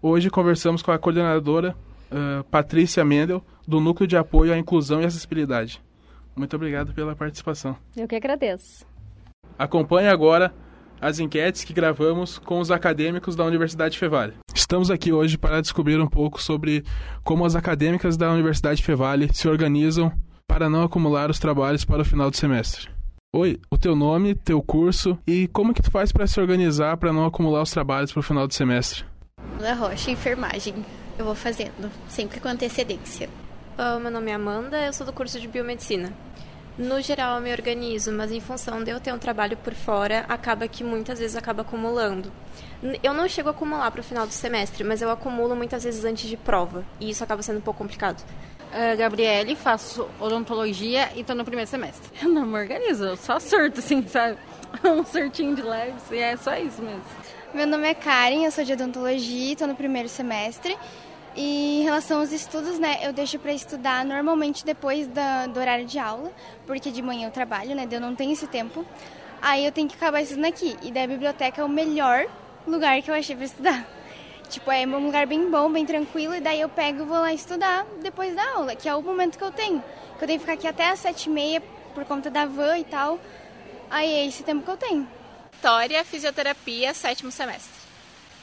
hoje 0.00 0.30
conversamos 0.30 0.82
com 0.82 0.92
a 0.92 0.98
coordenadora 1.00 1.74
uh, 2.12 2.44
Patrícia 2.44 3.04
Mendel, 3.04 3.42
do 3.66 3.80
Núcleo 3.80 4.06
de 4.06 4.16
Apoio 4.16 4.52
à 4.52 4.56
Inclusão 4.56 5.02
e 5.02 5.04
Acessibilidade. 5.04 5.82
Muito 6.36 6.54
obrigado 6.54 6.94
pela 6.94 7.16
participação. 7.16 7.76
Eu 7.96 8.06
que 8.06 8.14
agradeço. 8.14 8.86
Acompanhe 9.58 10.06
agora 10.06 10.54
as 11.00 11.18
enquetes 11.18 11.64
que 11.64 11.72
gravamos 11.72 12.38
com 12.38 12.60
os 12.60 12.70
acadêmicos 12.70 13.34
da 13.34 13.44
Universidade 13.44 13.98
Fevale. 13.98 14.34
Estamos 14.54 14.92
aqui 14.92 15.12
hoje 15.12 15.36
para 15.36 15.60
descobrir 15.60 16.00
um 16.00 16.06
pouco 16.06 16.40
sobre 16.40 16.84
como 17.24 17.44
as 17.44 17.56
acadêmicas 17.56 18.16
da 18.16 18.30
Universidade 18.30 18.80
Fevale 18.80 19.28
se 19.34 19.48
organizam 19.48 20.12
para 20.52 20.68
não 20.68 20.82
acumular 20.82 21.30
os 21.30 21.38
trabalhos 21.38 21.82
para 21.82 22.02
o 22.02 22.04
final 22.04 22.30
do 22.30 22.36
semestre. 22.36 22.90
Oi, 23.34 23.58
o 23.70 23.78
teu 23.78 23.96
nome, 23.96 24.34
teu 24.34 24.60
curso 24.60 25.18
e 25.26 25.48
como 25.48 25.72
que 25.72 25.80
tu 25.80 25.90
faz 25.90 26.12
para 26.12 26.26
se 26.26 26.38
organizar 26.38 26.98
para 26.98 27.10
não 27.10 27.24
acumular 27.24 27.62
os 27.62 27.70
trabalhos 27.70 28.12
para 28.12 28.20
o 28.20 28.22
final 28.22 28.46
do 28.46 28.52
semestre? 28.52 29.02
Da 29.58 29.72
Rocha, 29.72 30.10
enfermagem. 30.10 30.74
Eu 31.18 31.24
vou 31.24 31.34
fazendo, 31.34 31.90
sempre 32.06 32.38
com 32.38 32.48
antecedência. 32.48 33.30
Uh, 33.78 33.98
meu 33.98 34.10
nome 34.10 34.30
é 34.30 34.34
Amanda, 34.34 34.78
eu 34.84 34.92
sou 34.92 35.06
do 35.06 35.12
curso 35.14 35.40
de 35.40 35.48
biomedicina. 35.48 36.12
No 36.76 37.00
geral, 37.00 37.36
eu 37.36 37.42
me 37.42 37.50
organizo, 37.50 38.12
mas 38.12 38.30
em 38.30 38.40
função 38.40 38.84
de 38.84 38.90
eu 38.90 39.00
ter 39.00 39.14
um 39.14 39.18
trabalho 39.18 39.56
por 39.56 39.72
fora, 39.72 40.26
acaba 40.28 40.68
que 40.68 40.84
muitas 40.84 41.18
vezes 41.18 41.34
acaba 41.34 41.62
acumulando. 41.62 42.30
Eu 43.02 43.14
não 43.14 43.26
chego 43.26 43.48
a 43.48 43.52
acumular 43.52 43.90
para 43.90 44.02
o 44.02 44.04
final 44.04 44.26
do 44.26 44.32
semestre, 44.34 44.84
mas 44.84 45.00
eu 45.00 45.10
acumulo 45.10 45.56
muitas 45.56 45.84
vezes 45.84 46.04
antes 46.04 46.28
de 46.28 46.36
prova, 46.36 46.84
e 47.00 47.08
isso 47.08 47.24
acaba 47.24 47.42
sendo 47.42 47.56
um 47.56 47.62
pouco 47.62 47.78
complicado. 47.78 48.22
Uh, 48.72 48.96
Gabriele, 48.96 49.54
faço 49.54 50.08
odontologia 50.18 51.10
e 51.14 51.22
tô 51.22 51.34
no 51.34 51.44
primeiro 51.44 51.68
semestre. 51.68 52.10
Eu 52.22 52.30
não 52.30 52.46
me 52.46 52.58
organizo, 52.58 53.04
eu 53.04 53.16
só 53.18 53.38
surto, 53.38 53.80
assim, 53.80 54.06
sabe? 54.08 54.38
Um 54.82 55.04
surtinho 55.04 55.54
de 55.54 55.60
leve, 55.60 55.92
e 56.10 56.18
é 56.18 56.34
só 56.38 56.56
isso 56.56 56.80
mesmo. 56.80 57.02
Meu 57.52 57.66
nome 57.66 57.86
é 57.86 57.92
Karen, 57.92 58.44
eu 58.44 58.50
sou 58.50 58.64
de 58.64 58.72
odontologia 58.72 59.52
e 59.52 59.56
tô 59.56 59.66
no 59.66 59.74
primeiro 59.74 60.08
semestre. 60.08 60.74
E 61.36 61.80
em 61.80 61.82
relação 61.82 62.20
aos 62.20 62.32
estudos, 62.32 62.78
né, 62.78 63.00
eu 63.02 63.12
deixo 63.12 63.38
para 63.38 63.52
estudar 63.52 64.06
normalmente 64.06 64.64
depois 64.64 65.06
da, 65.06 65.46
do 65.46 65.60
horário 65.60 65.84
de 65.84 65.98
aula, 65.98 66.32
porque 66.66 66.90
de 66.90 67.02
manhã 67.02 67.28
eu 67.28 67.30
trabalho, 67.30 67.74
né, 67.74 67.86
eu 67.90 68.00
não 68.00 68.14
tenho 68.14 68.32
esse 68.32 68.46
tempo. 68.46 68.86
Aí 69.42 69.66
eu 69.66 69.72
tenho 69.72 69.86
que 69.86 69.96
acabar 69.96 70.22
estudando 70.22 70.46
aqui. 70.46 70.76
E 70.82 70.90
daí 70.90 71.04
a 71.04 71.08
biblioteca 71.08 71.60
é 71.60 71.64
o 71.64 71.68
melhor 71.68 72.26
lugar 72.66 73.02
que 73.02 73.10
eu 73.10 73.14
achei 73.14 73.36
para 73.36 73.44
estudar. 73.44 73.86
Tipo, 74.52 74.70
é 74.70 74.86
um 74.86 75.06
lugar 75.06 75.26
bem 75.26 75.50
bom, 75.50 75.72
bem 75.72 75.86
tranquilo, 75.86 76.34
e 76.34 76.40
daí 76.40 76.60
eu 76.60 76.68
pego 76.68 77.04
e 77.04 77.06
vou 77.06 77.18
lá 77.18 77.32
estudar 77.32 77.86
depois 78.02 78.36
da 78.36 78.50
aula, 78.50 78.76
que 78.76 78.86
é 78.86 78.94
o 78.94 79.00
momento 79.00 79.38
que 79.38 79.44
eu 79.44 79.50
tenho. 79.50 79.82
Que 80.18 80.24
eu 80.24 80.26
tenho 80.26 80.38
que 80.38 80.44
ficar 80.44 80.52
aqui 80.52 80.66
até 80.66 80.90
às 80.90 80.98
sete 80.98 81.24
e 81.24 81.30
meia 81.30 81.62
por 81.94 82.04
conta 82.04 82.28
da 82.28 82.44
van 82.44 82.76
e 82.76 82.84
tal. 82.84 83.18
Aí 83.88 84.12
é 84.12 84.26
esse 84.26 84.42
tempo 84.42 84.62
que 84.62 84.70
eu 84.70 84.76
tenho. 84.76 85.08
História, 85.54 86.04
fisioterapia, 86.04 86.92
sétimo 86.92 87.32
semestre. 87.32 87.72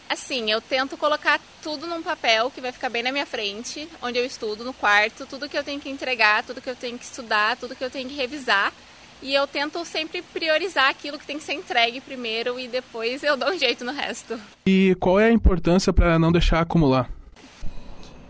Assim, 0.09 0.49
eu 0.49 0.59
tento 0.59 0.97
colocar 0.97 1.39
tudo 1.61 1.85
num 1.85 2.01
papel 2.01 2.49
que 2.49 2.59
vai 2.59 2.71
ficar 2.71 2.89
bem 2.89 3.03
na 3.03 3.11
minha 3.11 3.27
frente, 3.27 3.87
onde 4.01 4.17
eu 4.17 4.25
estudo, 4.25 4.65
no 4.65 4.73
quarto, 4.73 5.27
tudo 5.27 5.47
que 5.47 5.55
eu 5.55 5.63
tenho 5.63 5.79
que 5.79 5.91
entregar, 5.91 6.43
tudo 6.43 6.59
que 6.59 6.71
eu 6.71 6.75
tenho 6.75 6.97
que 6.97 7.05
estudar, 7.05 7.55
tudo 7.55 7.75
que 7.75 7.83
eu 7.83 7.91
tenho 7.91 8.09
que 8.09 8.15
revisar. 8.15 8.73
E 9.21 9.33
eu 9.33 9.45
tento 9.45 9.83
sempre 9.83 10.21
priorizar 10.21 10.89
aquilo 10.89 11.19
que 11.19 11.25
tem 11.25 11.37
que 11.37 11.43
ser 11.43 11.53
entregue 11.53 11.99
primeiro 11.99 12.59
e 12.59 12.67
depois 12.67 13.21
eu 13.23 13.35
dou 13.35 13.49
um 13.49 13.57
jeito 13.57 13.83
no 13.83 13.91
resto. 13.91 14.39
E 14.65 14.95
qual 14.99 15.19
é 15.19 15.27
a 15.27 15.31
importância 15.31 15.91
para 15.91 16.17
não 16.17 16.31
deixar 16.31 16.61
acumular? 16.61 17.09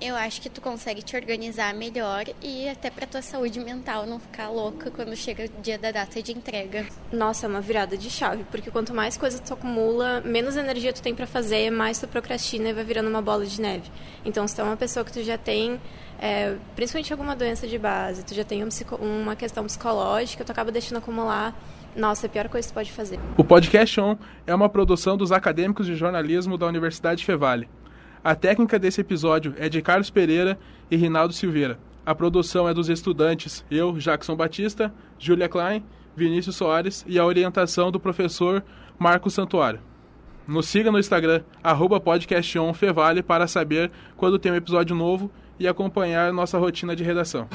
Eu 0.02 0.16
acho 0.16 0.42
que 0.42 0.50
tu 0.50 0.62
consegue 0.62 1.02
te 1.02 1.16
organizar 1.18 1.74
melhor 1.74 2.24
e 2.42 2.70
até 2.70 2.90
para 2.90 3.06
tua 3.06 3.22
saúde 3.22 3.60
mental 3.60 4.06
não 4.06 4.18
ficar 4.18 4.50
louca 4.50 4.90
quando 4.90 5.14
chega 5.14 5.46
o 5.46 5.62
dia 5.62 5.78
da 5.78 5.92
data 5.92 6.22
de 6.22 6.32
entrega. 6.32 6.86
Nossa, 7.12 7.46
é 7.46 7.50
uma 7.50 7.60
virada 7.60 7.98
de 7.98 8.10
chave, 8.10 8.46
porque 8.50 8.72
quanto 8.72 8.94
mais 8.94 9.18
coisa 9.18 9.40
tu 9.40 9.54
acumula, 9.54 10.22
menos 10.22 10.56
energia 10.56 10.94
tu 10.94 11.02
tem 11.02 11.14
para 11.14 11.28
fazer, 11.28 11.70
mais 11.70 12.00
tu 12.00 12.08
procrastina 12.08 12.70
e 12.70 12.74
vai 12.74 12.86
virando 12.86 13.10
uma 13.10 13.22
bola 13.22 13.46
de 13.46 13.60
neve. 13.60 13.92
Então, 14.24 14.48
se 14.48 14.56
tu 14.56 14.62
é 14.62 14.64
uma 14.64 14.78
pessoa 14.78 15.04
que 15.04 15.12
tu 15.12 15.22
já 15.22 15.38
tem 15.38 15.80
é, 16.18 16.56
principalmente 16.76 17.12
alguma 17.12 17.36
doença 17.36 17.68
de 17.68 17.78
base, 17.78 18.24
tu 18.24 18.34
já 18.34 18.44
tem 18.44 18.64
um 18.64 18.70
uma 19.02 19.36
questão 19.36 19.64
psicológica, 19.66 20.44
tu 20.44 20.52
acaba 20.52 20.72
deixando 20.72 20.98
acumular. 20.98 21.54
Nossa, 21.96 22.26
é 22.26 22.28
a 22.28 22.30
pior 22.30 22.48
coisa 22.50 22.68
que 22.68 22.74
tu 22.74 22.76
pode 22.76 22.92
fazer. 22.92 23.20
O 23.36 23.44
Podcast 23.44 24.00
On 24.00 24.16
é 24.46 24.54
uma 24.54 24.70
produção 24.70 25.18
dos 25.18 25.32
acadêmicos 25.32 25.86
de 25.86 25.96
jornalismo 25.96 26.58
da 26.58 26.68
Universidade 26.68 27.26
Fevale. 27.26 27.68
A 28.24 28.36
técnica 28.36 28.78
desse 28.78 29.00
episódio 29.00 29.54
é 29.58 29.70
de 29.70 29.82
Carlos 29.82 30.10
Pereira 30.10 30.60
e 30.92 30.98
Rinaldo 30.98 31.34
Silveira. 31.34 31.80
A 32.06 32.14
produção 32.14 32.68
é 32.68 32.74
dos 32.74 32.90
estudantes, 32.90 33.64
eu, 33.72 33.94
Jackson 33.94 34.36
Batista, 34.36 34.94
Julia 35.18 35.48
Klein, 35.48 35.84
Vinícius 36.16 36.58
Soares 36.58 37.06
e 37.08 37.18
a 37.18 37.26
orientação 37.26 37.92
do 37.92 38.00
professor 38.00 38.64
Marcos 38.98 39.34
Santuário. 39.34 39.80
Nos 40.46 40.68
siga 40.68 40.92
no 40.92 41.00
Instagram, 41.00 41.44
podcastonfevale 42.04 43.24
para 43.24 43.48
saber 43.48 43.92
quando 44.18 44.40
tem 44.40 44.52
um 44.52 44.56
episódio 44.56 44.96
novo 44.96 45.32
e 45.60 45.68
acompanhar 45.68 46.34
nossa 46.34 46.58
rotina 46.58 46.96
de 46.96 47.04
redação. 47.04 47.48